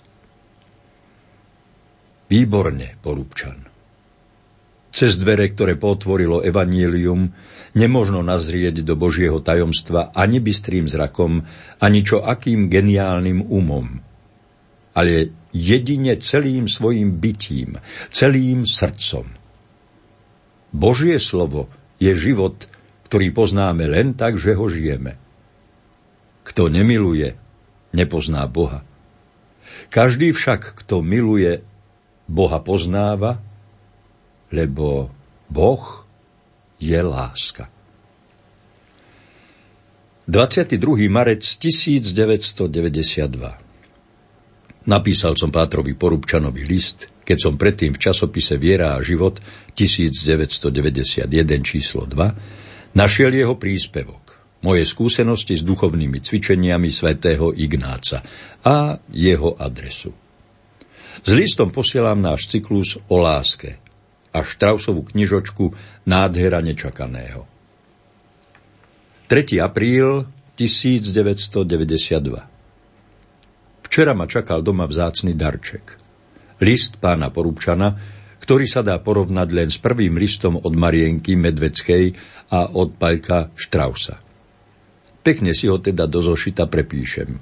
Výborne, 2.26 2.98
Porúbčan. 3.06 3.76
Cez 4.96 5.20
dvere, 5.20 5.52
ktoré 5.52 5.76
potvorilo 5.76 6.40
evanílium, 6.40 7.28
nemožno 7.76 8.24
nazrieť 8.24 8.82
do 8.88 8.96
Božieho 8.96 9.44
tajomstva 9.44 10.16
ani 10.16 10.40
bystrým 10.40 10.88
zrakom, 10.88 11.44
ani 11.84 12.00
čo 12.02 12.24
akým 12.24 12.72
geniálnym 12.72 13.44
umom. 13.44 14.00
Ale 14.96 15.36
jedine 15.52 16.16
celým 16.24 16.72
svojim 16.72 17.20
bytím, 17.20 17.76
celým 18.10 18.64
srdcom. 18.64 19.28
Božie 20.72 21.20
slovo 21.20 21.68
je 22.00 22.16
život, 22.16 22.56
ktorý 23.06 23.36
poznáme 23.36 23.86
len 23.86 24.16
tak, 24.16 24.40
že 24.40 24.56
ho 24.56 24.66
žijeme. 24.72 25.20
Kto 26.48 26.72
nemiluje, 26.72 27.36
nepozná 27.92 28.48
Boha. 28.48 28.88
Každý 29.92 30.32
však, 30.32 30.84
kto 30.84 31.04
miluje, 31.04 31.64
Boha 32.26 32.58
poznáva, 32.62 33.38
lebo 34.50 35.14
Boh 35.50 36.06
je 36.82 36.98
láska. 36.98 37.70
22. 40.26 41.06
marec 41.06 41.46
1992 41.46 43.66
Napísal 44.86 45.34
som 45.34 45.50
Pátrovi 45.50 45.98
Porubčanovi 45.98 46.62
list, 46.66 47.10
keď 47.26 47.38
som 47.42 47.58
predtým 47.58 47.94
v 47.94 48.02
časopise 48.02 48.58
Viera 48.58 48.98
a 48.98 49.02
život 49.02 49.42
1991 49.78 51.30
číslo 51.62 52.06
2 52.06 52.98
našiel 52.98 53.34
jeho 53.34 53.58
príspevok, 53.58 54.38
moje 54.66 54.86
skúsenosti 54.86 55.58
s 55.58 55.66
duchovnými 55.66 56.22
cvičeniami 56.22 56.90
svätého 56.90 57.54
Ignáca 57.54 58.22
a 58.66 58.98
jeho 59.14 59.58
adresu. 59.58 60.25
S 61.26 61.34
listom 61.34 61.74
posielam 61.74 62.22
náš 62.22 62.54
cyklus 62.54 63.02
o 63.10 63.18
láske 63.18 63.82
a 64.30 64.46
Štrausovú 64.46 65.10
knižočku 65.10 65.74
Nádhera 66.06 66.62
nečakaného. 66.62 67.50
3. 69.26 69.58
apríl 69.58 70.30
1992 70.54 71.90
Včera 73.90 74.14
ma 74.14 74.30
čakal 74.30 74.62
doma 74.62 74.86
vzácny 74.86 75.34
darček. 75.34 75.98
List 76.62 77.02
pána 77.02 77.34
Porúbčana, 77.34 77.98
ktorý 78.38 78.70
sa 78.70 78.86
dá 78.86 79.02
porovnať 79.02 79.50
len 79.50 79.74
s 79.74 79.82
prvým 79.82 80.22
listom 80.22 80.62
od 80.62 80.78
Marienky 80.78 81.34
Medveckej 81.34 82.14
a 82.54 82.70
od 82.70 83.02
Paľka 83.02 83.50
Štrausa. 83.58 84.22
Pekne 85.26 85.58
si 85.58 85.74
ho 85.74 85.82
teda 85.82 86.06
do 86.06 86.22
zošita 86.22 86.70
prepíšem. 86.70 87.42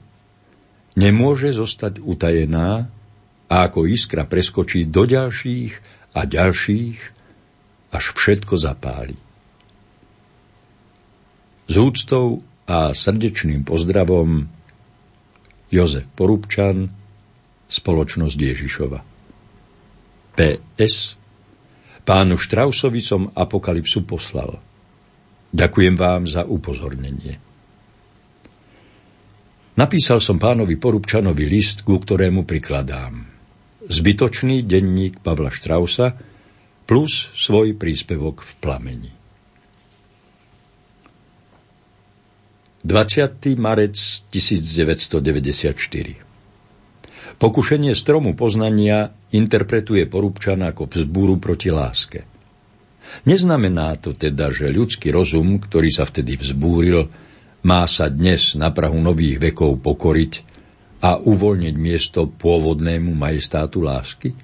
nemôže 0.95 1.51
zostať 1.51 1.99
utajená 1.99 2.87
a 3.51 3.55
ako 3.67 3.91
iskra 3.91 4.23
preskočí 4.23 4.87
do 4.87 5.03
ďalších 5.03 5.73
a 6.15 6.31
ďalších, 6.31 6.99
až 7.91 8.05
všetko 8.15 8.55
zapáli. 8.55 9.19
S 11.67 11.75
úctou 11.75 12.47
a 12.71 12.95
srdečným 12.95 13.67
pozdravom 13.67 14.47
Jozef 15.75 16.07
Porubčan, 16.15 16.95
Spoločnosť 17.71 18.39
Ježišova. 18.39 18.99
PS. 20.35 21.20
Pánu 22.11 22.35
Štrausovi 22.35 22.99
som 22.99 23.31
apokalypsu 23.31 24.03
poslal– 24.03 24.59
Ďakujem 25.51 25.99
vám 25.99 26.31
za 26.31 26.47
upozornenie. 26.47 27.35
Napísal 29.75 30.23
som 30.23 30.39
pánovi 30.39 30.79
Porubčanovi 30.79 31.51
list, 31.51 31.83
ku 31.83 31.99
ktorému 31.99 32.47
prikladám. 32.47 33.27
Zbytočný 33.91 34.63
denník 34.63 35.19
Pavla 35.25 35.51
Štrausa 35.51 36.15
plus 36.87 37.35
svoj 37.35 37.75
príspevok 37.75 38.47
v 38.47 38.53
plameni. 38.63 39.11
20. 42.81 43.37
marec 43.59 43.99
1994 44.31 46.30
Pokušenie 47.41 47.97
stromu 47.97 48.37
poznania 48.37 49.17
interpretuje 49.33 50.05
Porubčan 50.05 50.61
ako 50.61 50.93
vzbúru 50.93 51.41
proti 51.41 51.73
láske. 51.73 52.29
Neznamená 53.25 53.97
to 53.97 54.13
teda, 54.13 54.53
že 54.53 54.69
ľudský 54.69 55.09
rozum, 55.09 55.57
ktorý 55.57 55.89
sa 55.89 56.05
vtedy 56.05 56.37
vzbúril, 56.37 57.09
má 57.65 57.89
sa 57.89 58.13
dnes 58.13 58.61
na 58.61 58.69
Prahu 58.69 59.01
nových 59.01 59.41
vekov 59.41 59.81
pokoriť 59.81 60.33
a 61.01 61.17
uvoľniť 61.17 61.75
miesto 61.81 62.29
pôvodnému 62.29 63.17
majestátu 63.17 63.81
lásky? 63.81 64.37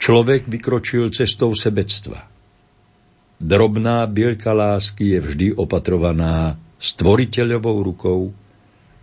Človek 0.00 0.48
vykročil 0.48 1.12
cestou 1.12 1.52
sebectva. 1.52 2.24
Drobná 3.36 4.08
bielka 4.08 4.56
lásky 4.56 5.12
je 5.12 5.18
vždy 5.20 5.46
opatrovaná 5.60 6.56
stvoriteľovou 6.80 7.76
rukou 7.84 8.32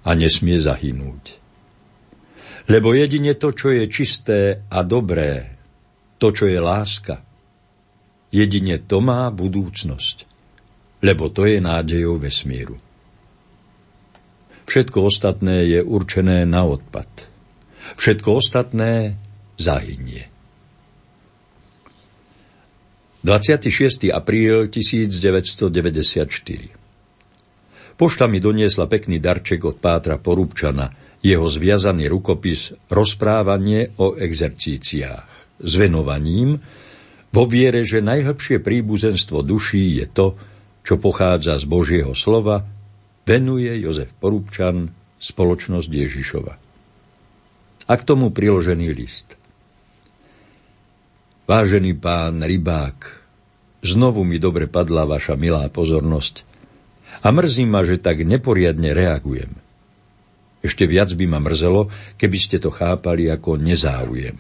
a 0.02 0.10
nesmie 0.18 0.58
zahynúť. 0.58 1.45
Lebo 2.66 2.98
jedine 2.98 3.38
to, 3.38 3.54
čo 3.54 3.70
je 3.70 3.86
čisté 3.86 4.66
a 4.70 4.82
dobré, 4.82 5.54
to, 6.18 6.34
čo 6.34 6.50
je 6.50 6.58
láska, 6.58 7.22
Jedine 8.36 8.84
to 8.84 9.00
má 9.00 9.32
budúcnosť, 9.32 10.28
lebo 11.00 11.32
to 11.32 11.48
je 11.48 11.64
nádejou 11.64 12.20
vesmíru. 12.20 12.76
Všetko 14.68 15.08
ostatné 15.08 15.72
je 15.72 15.80
určené 15.80 16.44
na 16.44 16.68
odpad. 16.68 17.08
Všetko 17.96 18.36
ostatné 18.36 19.16
zahynie. 19.56 20.28
26. 23.24 24.12
apríl 24.12 24.68
1994 24.68 26.76
Pošta 27.96 28.28
mi 28.28 28.44
doniesla 28.44 28.92
pekný 28.92 29.24
darček 29.24 29.64
od 29.64 29.80
Pátra 29.80 30.20
Porúbčana, 30.20 30.92
jeho 31.22 31.48
zviazaný 31.48 32.10
rukopis 32.12 32.76
Rozprávanie 32.92 33.94
o 34.02 34.16
exercíciách 34.16 35.60
s 35.62 35.72
venovaním, 35.80 36.60
vo 37.36 37.44
viere, 37.44 37.84
že 37.84 38.00
najhlbšie 38.00 38.64
príbuzenstvo 38.64 39.44
duší 39.44 40.00
je 40.00 40.06
to, 40.08 40.28
čo 40.88 40.96
pochádza 40.96 41.60
z 41.60 41.66
Božieho 41.68 42.16
slova, 42.16 42.64
venuje 43.28 43.76
Jozef 43.84 44.16
Porúbčan 44.16 44.94
spoločnosť 45.20 45.90
Ježišova. 45.92 46.54
A 47.86 47.94
k 47.98 48.02
tomu 48.08 48.32
priložený 48.32 48.88
list. 48.96 49.36
Vážený 51.46 52.00
pán 52.00 52.40
rybák, 52.42 52.98
znovu 53.84 54.24
mi 54.26 54.40
dobre 54.40 54.66
padla 54.66 55.06
vaša 55.06 55.38
milá 55.38 55.68
pozornosť 55.70 56.48
a 57.22 57.28
mrzí 57.30 57.66
ma, 57.68 57.84
že 57.86 58.02
tak 58.02 58.24
neporiadne 58.24 58.96
reagujem. 58.96 59.65
Ešte 60.66 60.90
viac 60.90 61.14
by 61.14 61.26
ma 61.30 61.38
mrzelo, 61.38 61.94
keby 62.18 62.38
ste 62.42 62.58
to 62.58 62.74
chápali 62.74 63.30
ako 63.30 63.62
nezáujem. 63.62 64.34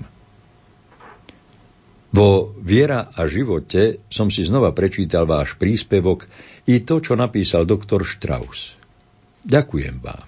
Vo 2.15 2.55
Viera 2.63 3.13
a 3.13 3.27
živote 3.29 4.07
som 4.09 4.33
si 4.33 4.41
znova 4.41 4.73
prečítal 4.73 5.29
váš 5.29 5.53
príspevok 5.59 6.25
i 6.65 6.81
to, 6.81 6.97
čo 7.03 7.13
napísal 7.13 7.67
doktor 7.69 8.01
Strauss. 8.07 8.73
Ďakujem 9.45 10.01
vám. 10.01 10.27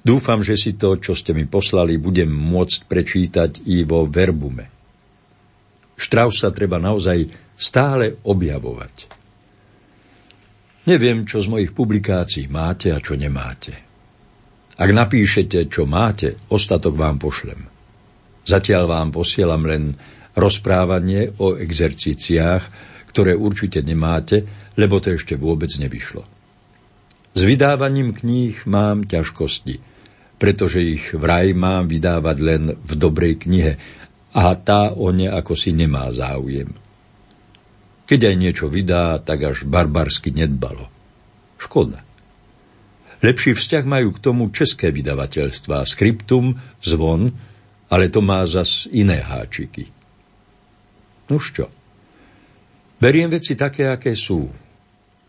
Dúfam, 0.00 0.40
že 0.40 0.56
si 0.56 0.78
to, 0.78 0.96
čo 0.96 1.12
ste 1.12 1.36
mi 1.36 1.44
poslali, 1.44 2.00
budem 2.00 2.30
môcť 2.30 2.88
prečítať 2.88 3.50
i 3.68 3.84
vo 3.84 4.08
verbume. 4.08 4.70
Straussa 5.98 6.54
treba 6.54 6.80
naozaj 6.80 7.28
stále 7.58 8.20
objavovať. 8.24 8.94
Neviem, 10.84 11.24
čo 11.24 11.40
z 11.40 11.48
mojich 11.48 11.72
publikácií 11.72 12.46
máte 12.52 12.92
a 12.92 13.00
čo 13.00 13.16
nemáte. 13.16 13.93
Ak 14.74 14.90
napíšete, 14.90 15.70
čo 15.70 15.86
máte, 15.86 16.34
ostatok 16.50 16.98
vám 16.98 17.22
pošlem. 17.22 17.60
Zatiaľ 18.44 18.90
vám 18.90 19.08
posielam 19.14 19.62
len 19.64 19.94
rozprávanie 20.34 21.30
o 21.38 21.54
exercíciách, 21.54 22.62
ktoré 23.14 23.38
určite 23.38 23.80
nemáte, 23.86 24.42
lebo 24.74 24.98
to 24.98 25.14
ešte 25.14 25.38
vôbec 25.38 25.70
nevyšlo. 25.78 26.26
S 27.34 27.42
vydávaním 27.42 28.14
kníh 28.14 28.58
mám 28.66 29.06
ťažkosti, 29.06 29.78
pretože 30.38 30.82
ich 30.82 31.14
vraj 31.14 31.54
mám 31.54 31.86
vydávať 31.86 32.36
len 32.42 32.62
v 32.74 32.92
dobrej 32.98 33.46
knihe 33.46 33.72
a 34.34 34.44
tá 34.58 34.90
o 34.90 35.14
ne 35.14 35.30
ako 35.30 35.54
si 35.54 35.70
nemá 35.70 36.10
záujem. 36.10 36.74
Keď 38.04 38.20
aj 38.28 38.36
niečo 38.36 38.66
vydá, 38.66 39.22
tak 39.22 39.46
až 39.46 39.64
barbarsky 39.64 40.34
nedbalo. 40.34 40.90
Škoda. 41.56 42.02
Lepší 43.24 43.56
vzťah 43.56 43.84
majú 43.88 44.12
k 44.12 44.20
tomu 44.20 44.52
české 44.52 44.92
vydavateľstva, 44.92 45.88
skriptum, 45.88 46.60
zvon, 46.84 47.32
ale 47.88 48.12
to 48.12 48.20
má 48.20 48.44
zas 48.44 48.84
iné 48.92 49.24
háčiky. 49.24 49.88
Nuž 51.32 51.56
čo? 51.56 51.72
Beriem 53.00 53.32
veci 53.32 53.56
také, 53.56 53.88
aké 53.88 54.12
sú. 54.12 54.52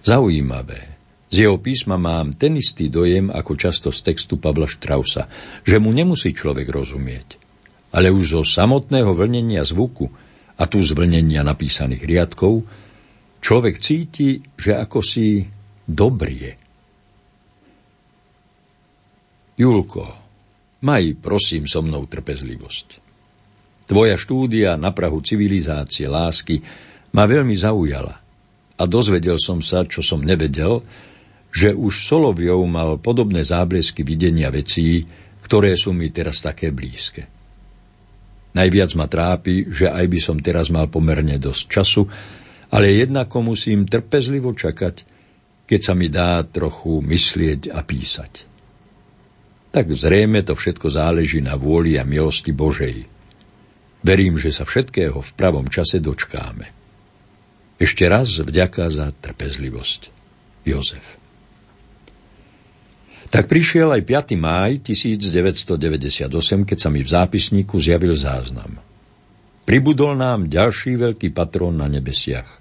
Zaujímavé. 0.04 0.92
Z 1.32 1.48
jeho 1.48 1.56
písma 1.56 1.96
mám 1.96 2.36
ten 2.36 2.60
istý 2.60 2.92
dojem, 2.92 3.32
ako 3.32 3.56
často 3.56 3.88
z 3.88 4.12
textu 4.12 4.36
Pavla 4.36 4.68
Štrausa, 4.68 5.24
že 5.64 5.80
mu 5.80 5.88
nemusí 5.88 6.36
človek 6.36 6.68
rozumieť. 6.68 7.40
Ale 7.96 8.12
už 8.12 8.36
zo 8.36 8.44
samotného 8.44 9.16
vlnenia 9.16 9.64
zvuku 9.64 10.12
a 10.60 10.68
tu 10.68 10.84
zvlnenia 10.84 11.40
napísaných 11.40 12.04
riadkov, 12.04 12.60
človek 13.40 13.80
cíti, 13.80 14.44
že 14.60 14.76
ako 14.76 15.00
si 15.00 15.48
dobrie. 15.88 16.60
Julko, 19.56 20.21
maj 20.82 21.16
prosím 21.18 21.70
so 21.70 21.80
mnou 21.80 22.04
trpezlivosť. 22.10 23.02
Tvoja 23.86 24.14
štúdia 24.18 24.78
na 24.78 24.94
Prahu 24.94 25.18
civilizácie 25.22 26.06
lásky 26.06 26.62
ma 27.14 27.26
veľmi 27.26 27.54
zaujala 27.54 28.14
a 28.78 28.82
dozvedel 28.88 29.38
som 29.38 29.62
sa, 29.62 29.86
čo 29.86 30.02
som 30.02 30.22
nevedel, 30.22 30.82
že 31.52 31.76
už 31.76 32.08
Soloviov 32.08 32.64
mal 32.64 32.96
podobné 32.96 33.44
záblesky 33.44 34.00
videnia 34.02 34.48
vecí, 34.48 35.04
ktoré 35.44 35.76
sú 35.76 35.92
mi 35.92 36.08
teraz 36.08 36.40
také 36.40 36.72
blízke. 36.72 37.28
Najviac 38.52 38.90
ma 38.96 39.08
trápi, 39.08 39.68
že 39.68 39.88
aj 39.88 40.06
by 40.08 40.18
som 40.20 40.36
teraz 40.40 40.68
mal 40.72 40.88
pomerne 40.88 41.36
dosť 41.36 41.64
času, 41.68 42.02
ale 42.72 42.96
jednako 42.96 43.52
musím 43.52 43.84
trpezlivo 43.84 44.56
čakať, 44.56 45.04
keď 45.68 45.80
sa 45.80 45.92
mi 45.92 46.08
dá 46.08 46.40
trochu 46.44 47.04
myslieť 47.04 47.72
a 47.72 47.84
písať. 47.84 48.51
Tak 49.72 49.88
zrejme 49.88 50.44
to 50.44 50.52
všetko 50.52 50.92
záleží 50.92 51.40
na 51.40 51.56
vôli 51.56 51.96
a 51.96 52.04
milosti 52.04 52.52
Božej. 52.52 53.08
Verím, 54.04 54.36
že 54.36 54.52
sa 54.52 54.68
všetkého 54.68 55.16
v 55.16 55.30
pravom 55.32 55.64
čase 55.72 55.96
dočkáme. 55.96 56.68
Ešte 57.80 58.04
raz 58.04 58.28
vďaka 58.36 58.92
za 58.92 59.08
trpezlivosť. 59.16 60.12
Jozef. 60.68 61.06
Tak 63.32 63.48
prišiel 63.48 63.88
aj 63.96 64.02
5. 64.04 64.36
máj 64.36 64.84
1998, 64.84 66.28
keď 66.68 66.78
sa 66.78 66.92
mi 66.92 67.00
v 67.00 67.08
zápisníku 67.08 67.80
zjavil 67.80 68.12
záznam. 68.12 68.76
Pribudol 69.64 70.20
nám 70.20 70.52
ďalší 70.52 71.00
veľký 71.00 71.32
patrón 71.32 71.80
na 71.80 71.88
nebesiach. 71.88 72.60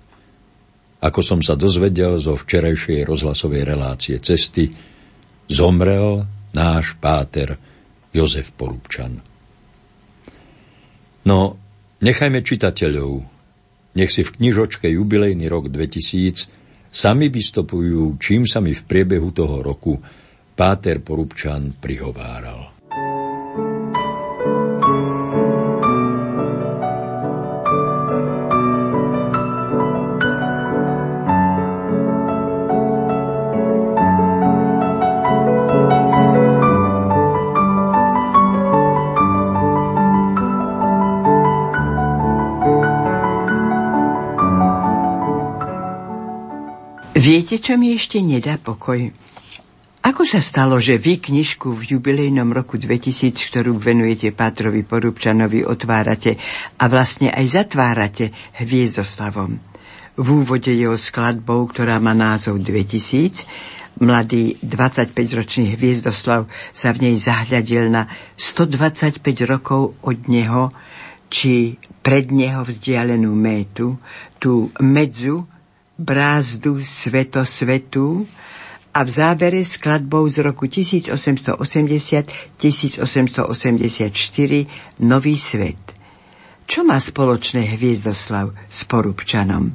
Ako 1.04 1.20
som 1.20 1.44
sa 1.44 1.60
dozvedel 1.60 2.16
zo 2.24 2.40
včerajšej 2.40 3.04
rozhlasovej 3.04 3.68
relácie 3.68 4.16
cesty, 4.24 4.72
zomrel 5.52 6.24
náš 6.56 6.96
páter 7.00 7.60
Jozef 8.12 8.52
Porúbčan. 8.56 9.20
No, 11.28 11.40
nechajme 12.02 12.42
čitateľov, 12.42 13.12
nech 13.94 14.12
si 14.12 14.24
v 14.24 14.34
knižočke 14.40 14.88
Jubilejný 14.90 15.52
rok 15.52 15.68
2000 15.68 16.92
sami 16.92 17.28
vystopujú, 17.32 18.20
čím 18.20 18.44
sa 18.48 18.60
mi 18.60 18.76
v 18.76 18.84
priebehu 18.84 19.30
toho 19.32 19.64
roku 19.64 20.00
Páter 20.52 21.00
Porubčan 21.00 21.76
prihováral. 21.80 22.71
Viete, 47.22 47.62
čo 47.62 47.78
mi 47.78 47.94
ešte 47.94 48.18
nedá 48.18 48.58
pokoj? 48.58 48.98
Ako 50.02 50.26
sa 50.26 50.42
stalo, 50.42 50.82
že 50.82 50.98
vy 50.98 51.22
knižku 51.22 51.70
v 51.70 51.94
jubilejnom 51.94 52.50
roku 52.50 52.82
2000, 52.82 53.38
ktorú 53.38 53.78
venujete 53.78 54.34
Pátrovi 54.34 54.82
Porubčanovi, 54.82 55.62
otvárate 55.62 56.42
a 56.82 56.90
vlastne 56.90 57.30
aj 57.30 57.62
zatvárate 57.62 58.34
Hviezdoslavom? 58.58 59.54
V 60.18 60.28
úvode 60.34 60.74
jeho 60.74 60.98
skladbou, 60.98 61.70
ktorá 61.70 62.02
má 62.02 62.18
názov 62.18 62.58
2000, 62.58 64.02
mladý 64.02 64.58
25-ročný 64.66 65.78
Hviezdoslav 65.78 66.50
sa 66.74 66.90
v 66.90 67.06
nej 67.06 67.22
zahľadil 67.22 67.86
na 67.94 68.10
125 68.34 69.22
rokov 69.46 69.94
od 70.02 70.26
neho, 70.26 70.74
či 71.30 71.78
pred 72.02 72.34
neho 72.34 72.66
vzdialenú 72.66 73.30
métu, 73.38 74.02
tú 74.42 74.74
medzu, 74.82 75.51
brázdu 75.98 76.80
svetosvetu 76.82 78.28
a 78.92 79.08
v 79.08 79.10
závere 79.10 79.64
skladbou 79.64 80.28
z 80.28 80.44
roku 80.44 80.68
1880-1884 80.68 82.60
Nový 85.00 85.36
svet. 85.40 85.80
Čo 86.68 86.88
má 86.88 87.00
spoločné 87.00 87.76
Hviezdoslav 87.76 88.52
s 88.68 88.88
Porubčanom? 88.88 89.72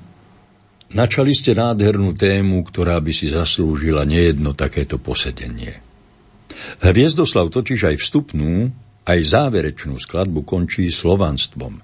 Načali 0.97 1.35
ste 1.35 1.53
nádhernú 1.53 2.15
tému, 2.15 2.63
ktorá 2.63 3.03
by 3.03 3.13
si 3.13 3.29
zaslúžila 3.29 4.07
nejedno 4.07 4.55
takéto 4.55 4.97
posedenie. 5.03 5.83
Hviezdoslav 6.81 7.53
totiž 7.53 7.93
aj 7.93 7.97
vstupnú, 8.01 8.71
aj 9.07 9.19
záverečnú 9.23 9.99
skladbu 9.99 10.47
končí 10.47 10.89
slovanstvom, 10.89 11.83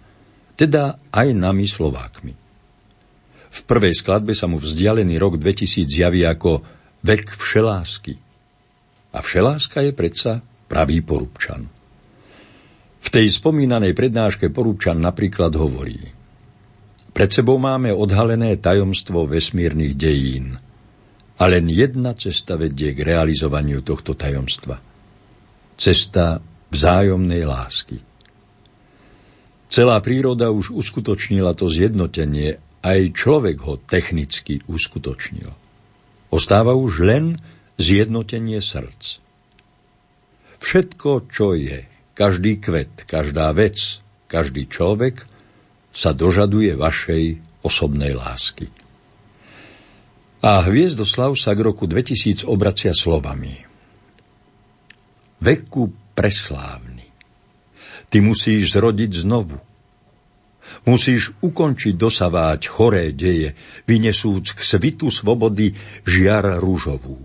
teda 0.57 0.97
aj 1.13 1.29
nami 1.35 1.67
Slovákmi. 1.67 2.42
V 3.53 3.61
prvej 3.69 3.93
skladbe 3.93 4.33
sa 4.33 4.49
mu 4.49 4.57
vzdialený 4.57 5.21
rok 5.21 5.37
2000 5.37 5.85
zjaví 5.85 6.25
ako 6.25 6.65
vek 7.05 7.37
všelásky. 7.37 8.17
A 9.13 9.19
všeláska 9.21 9.85
je 9.85 9.93
predsa 9.93 10.41
pravý 10.73 11.05
porubčan. 11.05 11.69
V 13.03 13.09
tej 13.13 13.29
spomínanej 13.29 13.93
prednáške 13.93 14.49
porubčan 14.49 14.97
napríklad 15.05 15.53
hovorí 15.59 16.01
Pred 17.13 17.29
sebou 17.29 17.61
máme 17.61 17.93
odhalené 17.93 18.57
tajomstvo 18.57 19.29
vesmírnych 19.29 19.93
dejín 20.01 20.57
a 21.37 21.45
len 21.45 21.69
jedna 21.69 22.17
cesta 22.17 22.57
vedie 22.57 22.97
k 22.97 23.05
realizovaniu 23.05 23.85
tohto 23.85 24.17
tajomstva. 24.17 24.81
Cesta 25.77 26.41
vzájomnej 26.73 27.45
lásky. 27.45 28.01
Celá 29.69 30.01
príroda 30.01 30.49
už 30.49 30.73
uskutočnila 30.73 31.53
to 31.53 31.69
zjednotenie 31.69 32.57
aj 32.83 33.15
človek 33.15 33.57
ho 33.63 33.79
technicky 33.79 34.61
uskutočnil. 34.67 35.49
Ostáva 36.35 36.75
už 36.75 37.07
len 37.07 37.39
zjednotenie 37.79 38.59
srdc. 38.59 39.23
Všetko, 40.59 41.31
čo 41.31 41.55
je, 41.55 41.87
každý 42.15 42.59
kvet, 42.59 43.07
každá 43.07 43.51
vec, 43.55 44.03
každý 44.27 44.67
človek 44.67 45.23
sa 45.95 46.15
dožaduje 46.15 46.75
vašej 46.75 47.43
osobnej 47.63 48.15
lásky. 48.19 48.71
A 50.43 50.59
Hviezdoslav 50.67 51.39
sa 51.39 51.55
k 51.55 51.61
roku 51.63 51.87
2000 51.87 52.51
obracia 52.51 52.91
slovami. 52.91 53.63
Veku 55.39 55.91
preslávny, 56.19 57.07
ty 58.11 58.19
musíš 58.19 58.75
zrodiť 58.75 59.23
znovu– 59.23 59.59
Musíš 60.83 61.31
ukončiť 61.39 61.95
dosaváť 61.95 62.67
choré 62.67 63.15
deje, 63.15 63.55
vynesúc 63.87 64.59
k 64.59 64.61
svitu 64.67 65.15
svobody 65.15 65.71
žiar 66.03 66.59
rúžovú. 66.59 67.23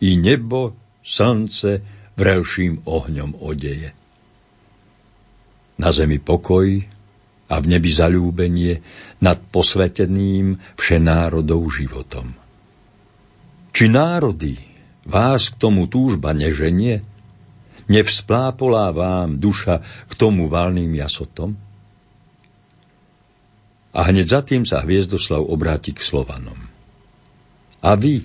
I 0.00 0.16
nebo, 0.16 0.72
slnce 1.04 1.84
vrelším 2.16 2.88
ohňom 2.88 3.36
odeje. 3.36 3.92
Na 5.76 5.92
zemi 5.92 6.16
pokoj 6.16 6.68
a 7.52 7.54
v 7.60 7.66
nebi 7.68 7.92
zalúbenie 7.92 8.80
nad 9.20 9.36
posveteným 9.52 10.56
všenárodov 10.80 11.68
životom. 11.68 12.32
Či 13.76 13.92
národy 13.92 14.56
vás 15.04 15.52
k 15.52 15.60
tomu 15.60 15.84
túžba 15.84 16.32
neženie? 16.32 17.04
Nevzplápolá 17.92 18.88
vám 18.94 19.36
duša 19.36 19.84
k 20.08 20.12
tomu 20.16 20.48
valným 20.48 20.96
jasotom? 20.96 21.71
A 23.92 24.08
hneď 24.08 24.26
za 24.26 24.40
tým 24.40 24.64
sa 24.64 24.80
Hviezdoslav 24.80 25.44
obráti 25.44 25.92
k 25.92 26.00
Slovanom. 26.00 26.56
A 27.84 27.92
vy, 27.98 28.24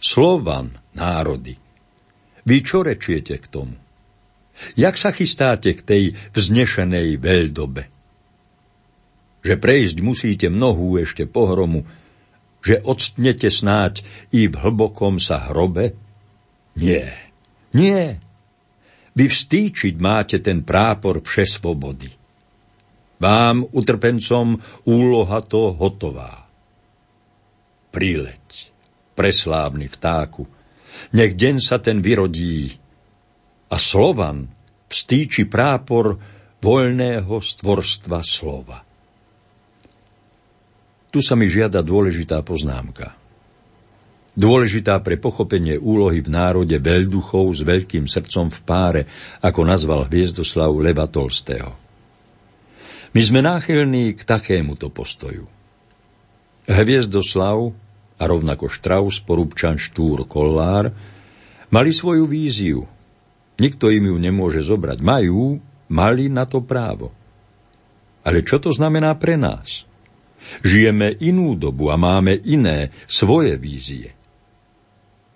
Slovan, 0.00 0.72
národy, 0.96 1.60
vy 2.48 2.56
čo 2.64 2.80
rečiete 2.80 3.36
k 3.36 3.46
tomu? 3.46 3.76
Jak 4.76 4.96
sa 4.96 5.12
chystáte 5.12 5.72
k 5.76 5.80
tej 5.80 6.02
vznešenej 6.32 7.20
veľdobe? 7.20 7.82
Že 9.40 9.54
prejsť 9.56 9.96
musíte 10.04 10.46
mnohú 10.52 11.00
ešte 11.00 11.24
pohromu, 11.24 11.88
že 12.60 12.80
odstnete 12.84 13.48
snáď 13.48 14.04
i 14.36 14.48
v 14.48 14.54
hlbokom 14.54 15.16
sa 15.16 15.48
hrobe? 15.48 15.96
Nie, 16.76 17.16
nie. 17.72 18.20
Vy 19.16 19.24
vstýčiť 19.26 19.96
máte 19.96 20.44
ten 20.44 20.60
prápor 20.60 21.24
vše 21.24 21.56
svobody. 21.56 22.19
Vám, 23.20 23.68
utrpencom, 23.68 24.56
úloha 24.88 25.38
to 25.44 25.76
hotová. 25.76 26.48
Príleď, 27.92 28.72
preslávny 29.12 29.92
vtáku, 29.92 30.48
nech 31.12 31.36
deň 31.36 31.56
sa 31.60 31.76
ten 31.76 32.00
vyrodí 32.00 32.80
a 33.68 33.76
Slovan 33.76 34.48
vstýči 34.88 35.46
prápor 35.46 36.16
voľného 36.64 37.36
stvorstva 37.36 38.24
slova. 38.24 38.82
Tu 41.10 41.18
sa 41.20 41.34
mi 41.34 41.50
žiada 41.50 41.82
dôležitá 41.82 42.40
poznámka. 42.40 43.18
Dôležitá 44.38 45.02
pre 45.02 45.18
pochopenie 45.18 45.74
úlohy 45.74 46.22
v 46.22 46.30
národe 46.30 46.78
veľduchov 46.78 47.50
s 47.50 47.60
veľkým 47.66 48.06
srdcom 48.06 48.46
v 48.46 48.60
páre, 48.62 49.02
ako 49.42 49.60
nazval 49.66 50.06
Hviezdoslav 50.06 50.70
Leva 50.78 51.10
Tolstého. 51.10 51.89
My 53.10 53.22
sme 53.26 53.42
náchylní 53.42 54.14
k 54.14 54.22
takémuto 54.22 54.86
postoju. 54.86 55.50
Hviezdoslav 56.70 57.74
a 58.20 58.22
rovnako 58.22 58.70
Štraus, 58.70 59.18
Porubčan, 59.18 59.82
Štúr, 59.82 60.30
Kollár 60.30 60.94
mali 61.74 61.90
svoju 61.90 62.30
víziu. 62.30 62.86
Nikto 63.58 63.90
im 63.90 64.14
ju 64.14 64.16
nemôže 64.16 64.62
zobrať. 64.62 65.02
Majú, 65.02 65.58
mali 65.90 66.30
na 66.30 66.46
to 66.46 66.62
právo. 66.62 67.10
Ale 68.22 68.46
čo 68.46 68.62
to 68.62 68.70
znamená 68.70 69.18
pre 69.18 69.34
nás? 69.34 69.82
Žijeme 70.62 71.10
inú 71.18 71.58
dobu 71.58 71.90
a 71.90 71.98
máme 71.98 72.38
iné, 72.46 72.94
svoje 73.10 73.58
vízie. 73.58 74.14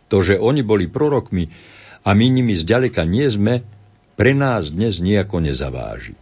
To, 0.09 0.23
že 0.23 0.39
oni 0.39 0.63
boli 0.63 0.87
prorokmi 0.87 1.51
a 2.07 2.15
my 2.15 2.27
nimi 2.31 2.55
zďaleka 2.55 3.03
nie 3.03 3.27
sme, 3.27 3.67
pre 4.15 4.31
nás 4.31 4.71
dnes 4.71 5.03
nejako 5.03 5.43
nezaváži. 5.43 6.15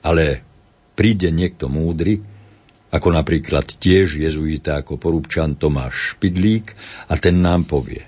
Ale 0.00 0.40
príde 0.96 1.32
niekto 1.32 1.68
múdry, 1.68 2.20
ako 2.90 3.08
napríklad 3.14 3.78
tiež 3.78 4.18
jezuita 4.18 4.82
ako 4.82 4.98
porúbčan 4.98 5.54
Tomáš 5.54 6.14
Špidlík 6.16 6.74
a 7.06 7.14
ten 7.16 7.38
nám 7.38 7.64
povie. 7.64 8.02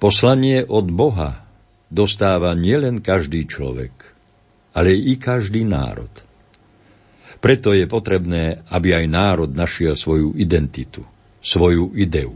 Poslanie 0.00 0.64
od 0.64 0.88
Boha 0.88 1.44
dostáva 1.90 2.54
nielen 2.54 3.02
každý 3.02 3.44
človek, 3.44 3.92
ale 4.72 4.94
i 4.94 5.18
každý 5.18 5.66
národ. 5.66 6.08
Preto 7.40 7.74
je 7.74 7.84
potrebné, 7.84 8.62
aby 8.70 8.94
aj 8.94 9.06
národ 9.10 9.50
našiel 9.50 9.98
svoju 9.98 10.36
identitu, 10.38 11.02
svoju 11.42 11.92
ideu. 11.98 12.32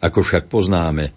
Ako 0.00 0.20
však 0.20 0.48
poznáme, 0.48 1.10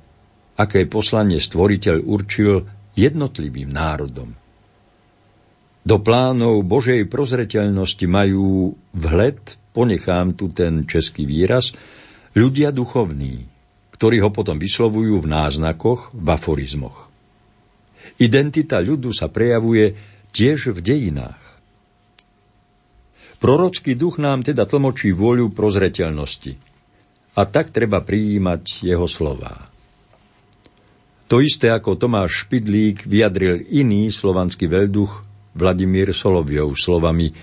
aké 0.58 0.90
poslanie 0.90 1.38
stvoriteľ 1.38 2.04
určil 2.04 2.66
jednotlivým 2.98 3.70
národom– 3.70 4.34
do 5.88 6.04
plánov 6.04 6.67
Božej 6.67 7.08
prozreteľnosti 7.08 8.04
majú 8.12 8.76
vhled, 8.91 9.39
ponechám 9.71 10.36
tu 10.36 10.52
ten 10.52 10.84
český 10.84 11.23
výraz, 11.23 11.71
ľudia 12.36 12.76
duchovní, 12.76 13.47
ktorí 13.95 14.19
ho 14.19 14.28
potom 14.28 14.60
vyslovujú 14.60 15.23
v 15.23 15.32
náznakoch, 15.32 16.12
v 16.12 16.28
aforizmoch. 16.28 17.08
Identita 18.19 18.84
ľudu 18.84 19.15
sa 19.15 19.32
prejavuje 19.32 19.95
tiež 20.36 20.76
v 20.76 20.80
dejinách. 20.84 21.39
Prorocký 23.39 23.95
duch 23.95 24.19
nám 24.19 24.43
teda 24.43 24.67
tlmočí 24.67 25.15
vôľu 25.15 25.56
prozreteľnosti. 25.56 26.58
A 27.38 27.45
tak 27.45 27.69
treba 27.69 28.02
prijímať 28.02 28.82
jeho 28.82 29.06
slová. 29.06 29.69
To 31.30 31.38
isté 31.38 31.69
ako 31.69 32.02
Tomáš 32.02 32.43
Špidlík 32.50 33.06
vyjadril 33.06 33.62
iný 33.69 34.10
slovanský 34.10 34.65
veľduch 34.65 35.27
Vladimír 35.58 36.13
Soloviov 36.13 36.78
slovami 36.78 37.34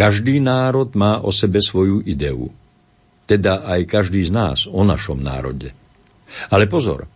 Každý 0.00 0.40
národ 0.40 0.94
má 0.96 1.20
o 1.20 1.28
sebe 1.28 1.58
svoju 1.60 2.00
ideu, 2.06 2.48
teda 3.28 3.66
aj 3.68 3.80
každý 3.84 4.24
z 4.24 4.30
nás 4.32 4.58
o 4.64 4.80
našom 4.86 5.18
národe. 5.20 5.74
Ale 6.48 6.70
pozor, 6.70 7.10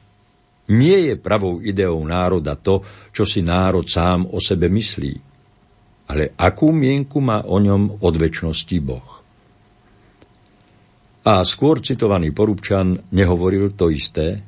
nie 0.68 1.12
je 1.12 1.14
pravou 1.16 1.62
ideou 1.64 1.96
národa 2.02 2.58
to, 2.58 2.82
čo 3.14 3.22
si 3.24 3.40
národ 3.40 3.87
sám 3.87 4.28
o 4.28 4.37
sebe 4.42 4.66
myslí, 4.68 5.14
ale 6.12 6.34
akú 6.37 6.74
mienku 6.74 7.22
má 7.24 7.46
o 7.46 7.56
ňom 7.56 8.04
od 8.04 8.14
väčšnosti 8.20 8.76
Boh. 8.84 9.10
A 11.24 11.40
skôr 11.40 11.80
citovaný 11.80 12.37
porúbčan 12.37 13.00
nehovoril 13.16 13.72
to 13.72 13.88
isté? 13.88 14.44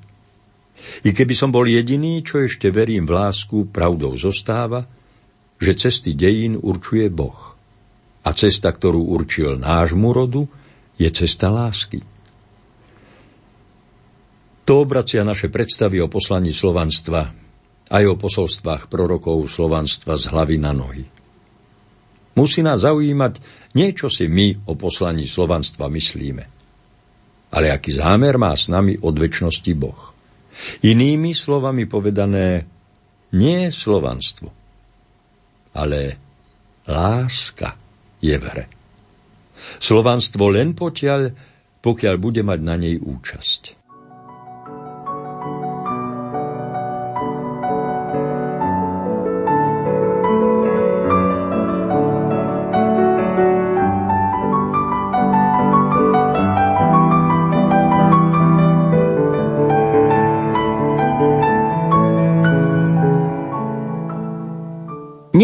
I 1.09 1.11
keby 1.17 1.33
som 1.33 1.49
bol 1.49 1.65
jediný, 1.65 2.21
čo 2.21 2.45
ešte 2.45 2.69
verím 2.69 3.09
v 3.09 3.17
lásku, 3.17 3.73
pravdou 3.73 4.13
zostáva– 4.19 4.85
že 5.57 5.73
cesty 5.77 6.13
dejín 6.13 6.61
určuje 6.61 7.09
Boh. 7.09 7.57
A 8.27 8.35
cesta, 8.35 8.75
ktorú 8.75 9.15
určil 9.15 9.57
nášmu 9.57 10.11
rodu, 10.11 10.51
je 10.99 11.09
cesta 11.13 11.53
lásky. 11.53 12.03
To 14.67 14.83
obracia 14.83 15.23
naše 15.23 15.47
predstavy 15.47 16.03
o 16.03 16.11
poslaní 16.11 16.51
slovanstva 16.51 17.31
aj 17.87 18.03
o 18.03 18.19
posolstvách 18.19 18.91
prorokov 18.91 19.47
slovanstva 19.47 20.19
z 20.19 20.25
hlavy 20.27 20.57
na 20.59 20.75
nohy. 20.75 21.07
Musí 22.35 22.61
nás 22.61 22.83
zaujímať 22.83 23.39
niečo 23.79 24.11
si 24.11 24.27
my 24.27 24.67
o 24.67 24.75
poslaní 24.75 25.25
slovanstva 25.25 25.87
myslíme, 25.87 26.45
ale 27.55 27.67
aký 27.71 27.95
zámer 27.95 28.37
má 28.37 28.53
s 28.59 28.67
nami 28.67 28.99
od 28.99 29.15
väčšnosti 29.15 29.73
Boh. 29.79 30.13
Inými 30.83 31.31
slovami 31.31 31.87
povedané, 31.87 32.67
nie 33.39 33.71
slovanstvo, 33.71 34.51
ale 35.77 36.17
láska 36.89 37.77
je 38.25 38.33
v 38.33 38.45
hre. 38.49 38.65
Slovanstvo 39.77 40.49
len 40.49 40.73
potiaľ, 40.73 41.29
pokiaľ 41.85 42.15
bude 42.17 42.41
mať 42.41 42.61
na 42.65 42.75
nej 42.81 42.97
účasť. 42.97 43.76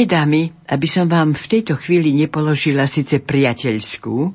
Nedá 0.03 0.27
mi, 0.27 0.51
aby 0.67 0.91
som 0.91 1.07
vám 1.07 1.31
v 1.31 1.47
tejto 1.47 1.79
chvíli 1.79 2.11
nepoložila 2.11 2.91
síce 2.91 3.23
priateľskú, 3.23 4.35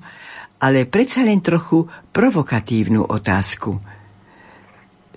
ale 0.63 0.87
predsa 0.87 1.27
len 1.27 1.43
trochu 1.43 1.83
provokatívnu 2.15 3.03
otázku. 3.03 3.75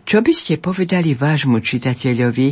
Čo 0.02 0.18
by 0.18 0.32
ste 0.34 0.58
povedali 0.58 1.14
vášmu 1.14 1.62
čitateľovi, 1.62 2.48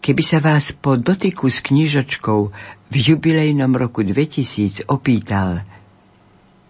keby 0.00 0.22
sa 0.24 0.40
vás 0.40 0.72
po 0.72 0.96
dotyku 0.96 1.52
s 1.52 1.60
knižočkou 1.60 2.40
v 2.88 2.94
jubilejnom 2.96 3.76
roku 3.76 4.00
2000 4.00 4.88
opýtal 4.88 5.60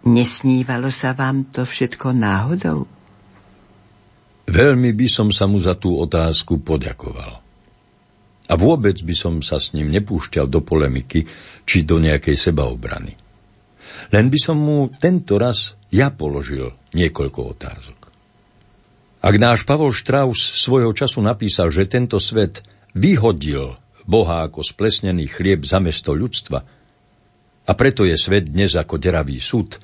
Nesnívalo 0.02 0.90
sa 0.90 1.14
vám 1.14 1.46
to 1.46 1.62
všetko 1.62 2.10
náhodou? 2.10 2.90
Veľmi 4.50 4.90
by 4.98 5.06
som 5.06 5.30
sa 5.30 5.46
mu 5.46 5.62
za 5.62 5.78
tú 5.78 5.94
otázku 5.94 6.58
poďakoval. 6.58 7.45
A 8.46 8.54
vôbec 8.54 8.94
by 9.02 9.14
som 9.14 9.34
sa 9.42 9.58
s 9.58 9.74
ním 9.74 9.90
nepúšťal 9.90 10.46
do 10.46 10.62
polemiky 10.62 11.26
či 11.66 11.82
do 11.82 11.98
nejakej 11.98 12.38
sebaobrany. 12.38 13.18
Len 14.14 14.26
by 14.30 14.38
som 14.38 14.58
mu 14.58 14.86
tento 14.94 15.34
raz 15.34 15.74
ja 15.90 16.14
položil 16.14 16.70
niekoľko 16.94 17.40
otázok. 17.58 17.98
Ak 19.26 19.34
náš 19.42 19.66
Pavol 19.66 19.90
Strauss 19.90 20.38
svojho 20.38 20.94
času 20.94 21.18
napísal, 21.18 21.74
že 21.74 21.90
tento 21.90 22.22
svet 22.22 22.62
vyhodil 22.94 23.74
Boha 24.06 24.46
ako 24.46 24.62
splesnený 24.62 25.26
chlieb 25.26 25.66
za 25.66 25.82
mesto 25.82 26.14
ľudstva, 26.14 26.62
a 27.66 27.72
preto 27.74 28.06
je 28.06 28.14
svet 28.14 28.46
dnes 28.46 28.78
ako 28.78 28.94
deravý 28.94 29.42
súd, 29.42 29.82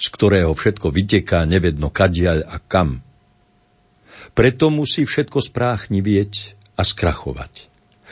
z 0.00 0.06
ktorého 0.08 0.56
všetko 0.56 0.88
vyteká 0.88 1.44
nevedno 1.44 1.92
kadiaľ 1.92 2.48
a 2.48 2.56
kam. 2.56 3.04
Preto 4.32 4.72
musí 4.72 5.04
všetko 5.04 5.44
spráchnivieť 5.44 6.56
a 6.78 6.82
skrachovať. 6.86 7.68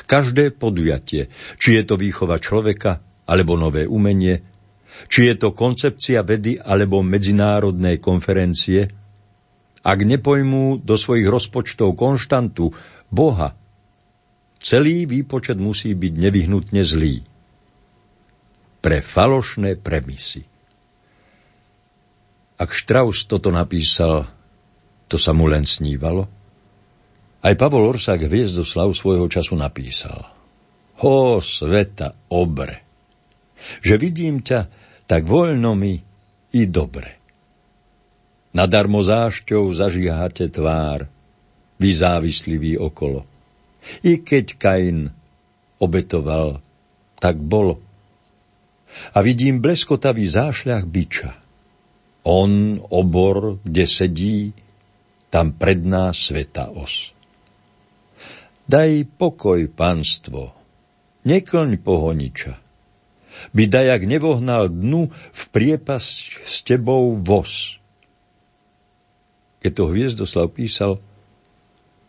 Každé 0.06 0.54
podujatie, 0.54 1.28
či 1.58 1.68
je 1.76 1.82
to 1.82 1.98
výchova 1.98 2.38
človeka, 2.38 3.02
alebo 3.26 3.58
nové 3.58 3.90
umenie, 3.90 4.38
či 5.10 5.28
je 5.28 5.34
to 5.36 5.52
koncepcia 5.52 6.22
vedy 6.22 6.56
alebo 6.56 7.02
medzinárodnej 7.02 7.98
konferencie, 7.98 8.86
ak 9.86 9.98
nepojmú 10.02 10.82
do 10.82 10.94
svojich 10.98 11.26
rozpočtov 11.26 11.94
konštantu 11.94 12.74
Boha, 13.10 13.54
celý 14.58 15.06
výpočet 15.06 15.58
musí 15.58 15.94
byť 15.94 16.12
nevyhnutne 16.16 16.82
zlý. 16.82 17.22
Pre 18.82 18.98
falošné 19.02 19.78
premisy. 19.78 20.42
Ak 22.56 22.70
Strauss 22.72 23.28
toto 23.28 23.50
napísal, 23.52 24.26
to 25.06 25.18
sa 25.18 25.30
mu 25.36 25.46
len 25.46 25.62
snívalo? 25.62 26.35
Aj 27.44 27.54
Pavol 27.54 27.92
Orsák 27.92 28.26
Hviezdoslav 28.26 28.92
svojho 28.96 29.28
času 29.28 29.54
napísal. 29.58 30.24
Ho, 31.04 31.42
sveta, 31.44 32.16
obre! 32.32 32.82
Že 33.84 33.94
vidím 34.00 34.40
ťa, 34.40 34.60
tak 35.04 35.28
voľno 35.28 35.76
mi 35.76 36.00
i 36.56 36.62
dobre. 36.64 37.16
Nadarmo 38.56 39.04
zášťou 39.04 39.68
zažíhate 39.76 40.48
tvár, 40.48 41.04
vy 41.76 41.90
závislivý 41.92 42.80
okolo. 42.80 43.28
I 44.00 44.24
keď 44.24 44.46
Kain 44.56 45.12
obetoval, 45.76 46.64
tak 47.20 47.36
bolo. 47.36 47.84
A 49.12 49.20
vidím 49.20 49.60
bleskotavý 49.60 50.24
zášľah 50.24 50.82
byča. 50.88 51.32
On, 52.26 52.80
obor, 52.90 53.60
kde 53.60 53.84
sedí, 53.84 54.40
tam 55.28 55.52
pred 55.52 55.84
nás 55.84 56.32
sveta 56.32 56.72
os. 56.72 57.15
Daj 58.66 59.06
pokoj, 59.14 59.70
panstvo, 59.70 60.50
neklň 61.22 61.78
pohoniča 61.78 62.58
by 63.54 63.62
dajak 63.70 64.02
nevohnal 64.10 64.66
dnu 64.66 65.06
v 65.14 65.42
priepasť 65.54 66.42
s 66.42 66.66
tebou 66.66 67.14
voz. 67.14 67.78
Keď 69.62 69.70
to 69.70 69.84
Hviezdoslav 69.86 70.50
písal, 70.50 70.98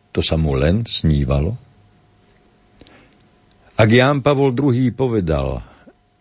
to 0.10 0.26
sa 0.26 0.34
mu 0.34 0.58
len 0.58 0.82
snívalo. 0.82 1.54
Ak 3.78 3.90
Ján 3.94 4.26
Pavol 4.26 4.58
II 4.58 4.90
povedal, 4.98 5.62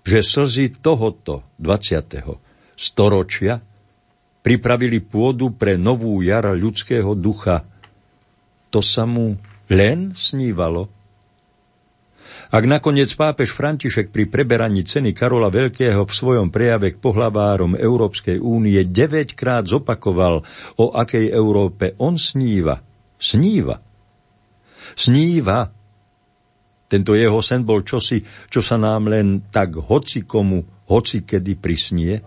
že 0.04 0.20
slzy 0.20 0.84
tohoto 0.84 1.48
20. 1.56 2.76
storočia 2.76 3.56
pripravili 4.44 5.00
pôdu 5.00 5.56
pre 5.56 5.80
novú 5.80 6.20
jar 6.20 6.52
ľudského 6.52 7.16
ducha, 7.16 7.64
to 8.68 8.84
sa 8.84 9.08
mu 9.08 9.40
len 9.70 10.14
snívalo. 10.14 10.88
Ak 12.46 12.62
nakoniec 12.62 13.10
pápež 13.18 13.50
František 13.50 14.14
pri 14.14 14.30
preberaní 14.30 14.86
ceny 14.86 15.10
Karola 15.10 15.50
Veľkého 15.50 16.06
v 16.06 16.12
svojom 16.14 16.54
prejave 16.54 16.94
k 16.94 17.02
pohlavárom 17.02 17.74
Európskej 17.74 18.38
únie 18.38 18.78
9 18.86 19.34
krát 19.34 19.66
zopakoval, 19.66 20.46
o 20.78 20.86
akej 20.94 21.34
Európe 21.34 21.98
on 21.98 22.14
sníva, 22.14 22.78
sníva, 23.18 23.82
sníva, 24.94 25.74
tento 26.86 27.18
jeho 27.18 27.42
sen 27.42 27.66
bol 27.66 27.82
čosi, 27.82 28.22
čo 28.46 28.62
sa 28.62 28.78
nám 28.78 29.10
len 29.10 29.50
tak 29.50 29.74
hoci 29.74 30.22
komu, 30.22 30.62
hoci 30.86 31.26
kedy 31.26 31.58
prisnie, 31.58 32.22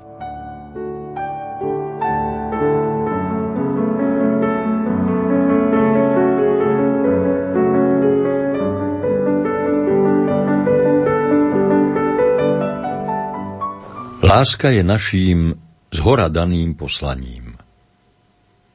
Láska 14.30 14.70
je 14.70 14.86
naším 14.86 15.58
zhora 15.90 16.30
daným 16.30 16.78
poslaním. 16.78 17.58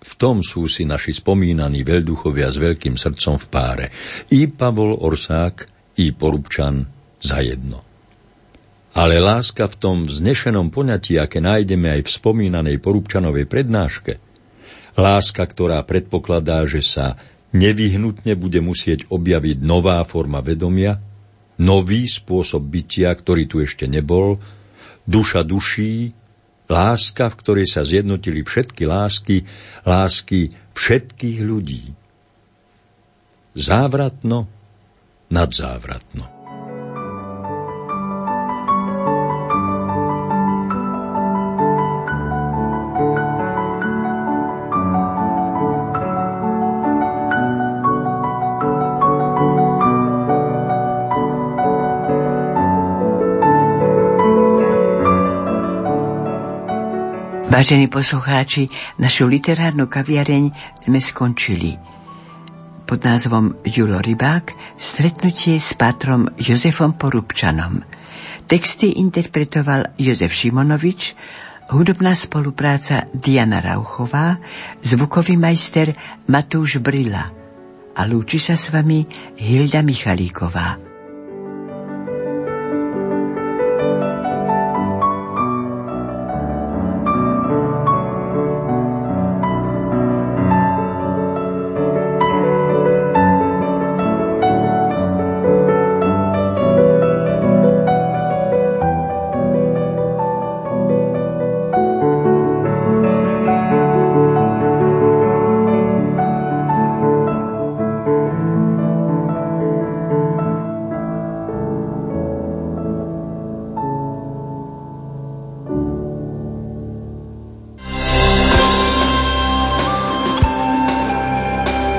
V 0.02 0.12
tom 0.18 0.42
sú 0.42 0.66
si 0.66 0.82
naši 0.82 1.14
spomínaní 1.14 1.86
veľduchovia 1.86 2.50
s 2.50 2.58
veľkým 2.58 2.98
srdcom 2.98 3.38
v 3.38 3.46
páre. 3.54 3.86
I 4.34 4.50
Pavol 4.50 4.98
Orsák, 4.98 5.70
i 6.02 6.10
Porubčan 6.10 6.82
za 7.22 7.38
jedno. 7.38 7.86
Ale 8.98 9.22
láska 9.22 9.70
v 9.70 9.78
tom 9.78 9.96
vznešenom 10.02 10.74
poňatí, 10.74 11.22
aké 11.22 11.38
nájdeme 11.38 11.86
aj 11.86 12.02
v 12.02 12.10
spomínanej 12.10 12.82
Porubčanovej 12.82 13.46
prednáške, 13.46 14.18
láska, 14.98 15.46
ktorá 15.46 15.86
predpokladá, 15.86 16.66
že 16.66 16.82
sa 16.82 17.14
nevyhnutne 17.54 18.34
bude 18.34 18.58
musieť 18.58 19.06
objaviť 19.06 19.62
nová 19.62 20.02
forma 20.02 20.42
vedomia, 20.42 20.98
nový 21.62 22.10
spôsob 22.10 22.66
bytia, 22.66 23.14
ktorý 23.14 23.46
tu 23.46 23.62
ešte 23.62 23.86
nebol, 23.86 24.42
duša 25.04 25.46
duší, 25.46 26.12
láska, 26.66 27.30
v 27.30 27.38
ktorej 27.38 27.66
sa 27.70 27.84
zjednotili 27.84 28.42
všetky 28.42 28.82
lásky, 28.88 29.44
lásky 29.84 30.56
všetkých 30.74 31.38
ľudí. 31.44 31.94
Závratno, 33.54 34.50
nadzávratno. 35.30 36.33
Vážení 57.50 57.92
poslucháči, 57.92 58.72
našu 58.96 59.28
literárnu 59.28 59.84
kaviareň 59.90 60.48
sme 60.80 60.96
skončili. 60.96 61.76
Pod 62.88 63.00
názvom 63.04 63.60
Julo 63.64 64.00
Rybák 64.00 64.76
stretnutie 64.80 65.60
s 65.60 65.76
patrom 65.76 66.28
Jozefom 66.40 66.96
Porubčanom. 66.96 67.84
Texty 68.48 69.00
interpretoval 69.00 69.96
Jozef 70.00 70.32
Šimonovič, 70.32 71.16
hudobná 71.72 72.16
spolupráca 72.16 73.04
Diana 73.12 73.60
Rauchová, 73.60 74.40
zvukový 74.80 75.36
majster 75.36 75.92
Matúš 76.28 76.80
Brila 76.80 77.28
a 77.94 78.00
lúči 78.08 78.40
sa 78.40 78.56
s 78.56 78.72
vami 78.72 79.04
Hilda 79.36 79.84
Michalíková. 79.84 80.93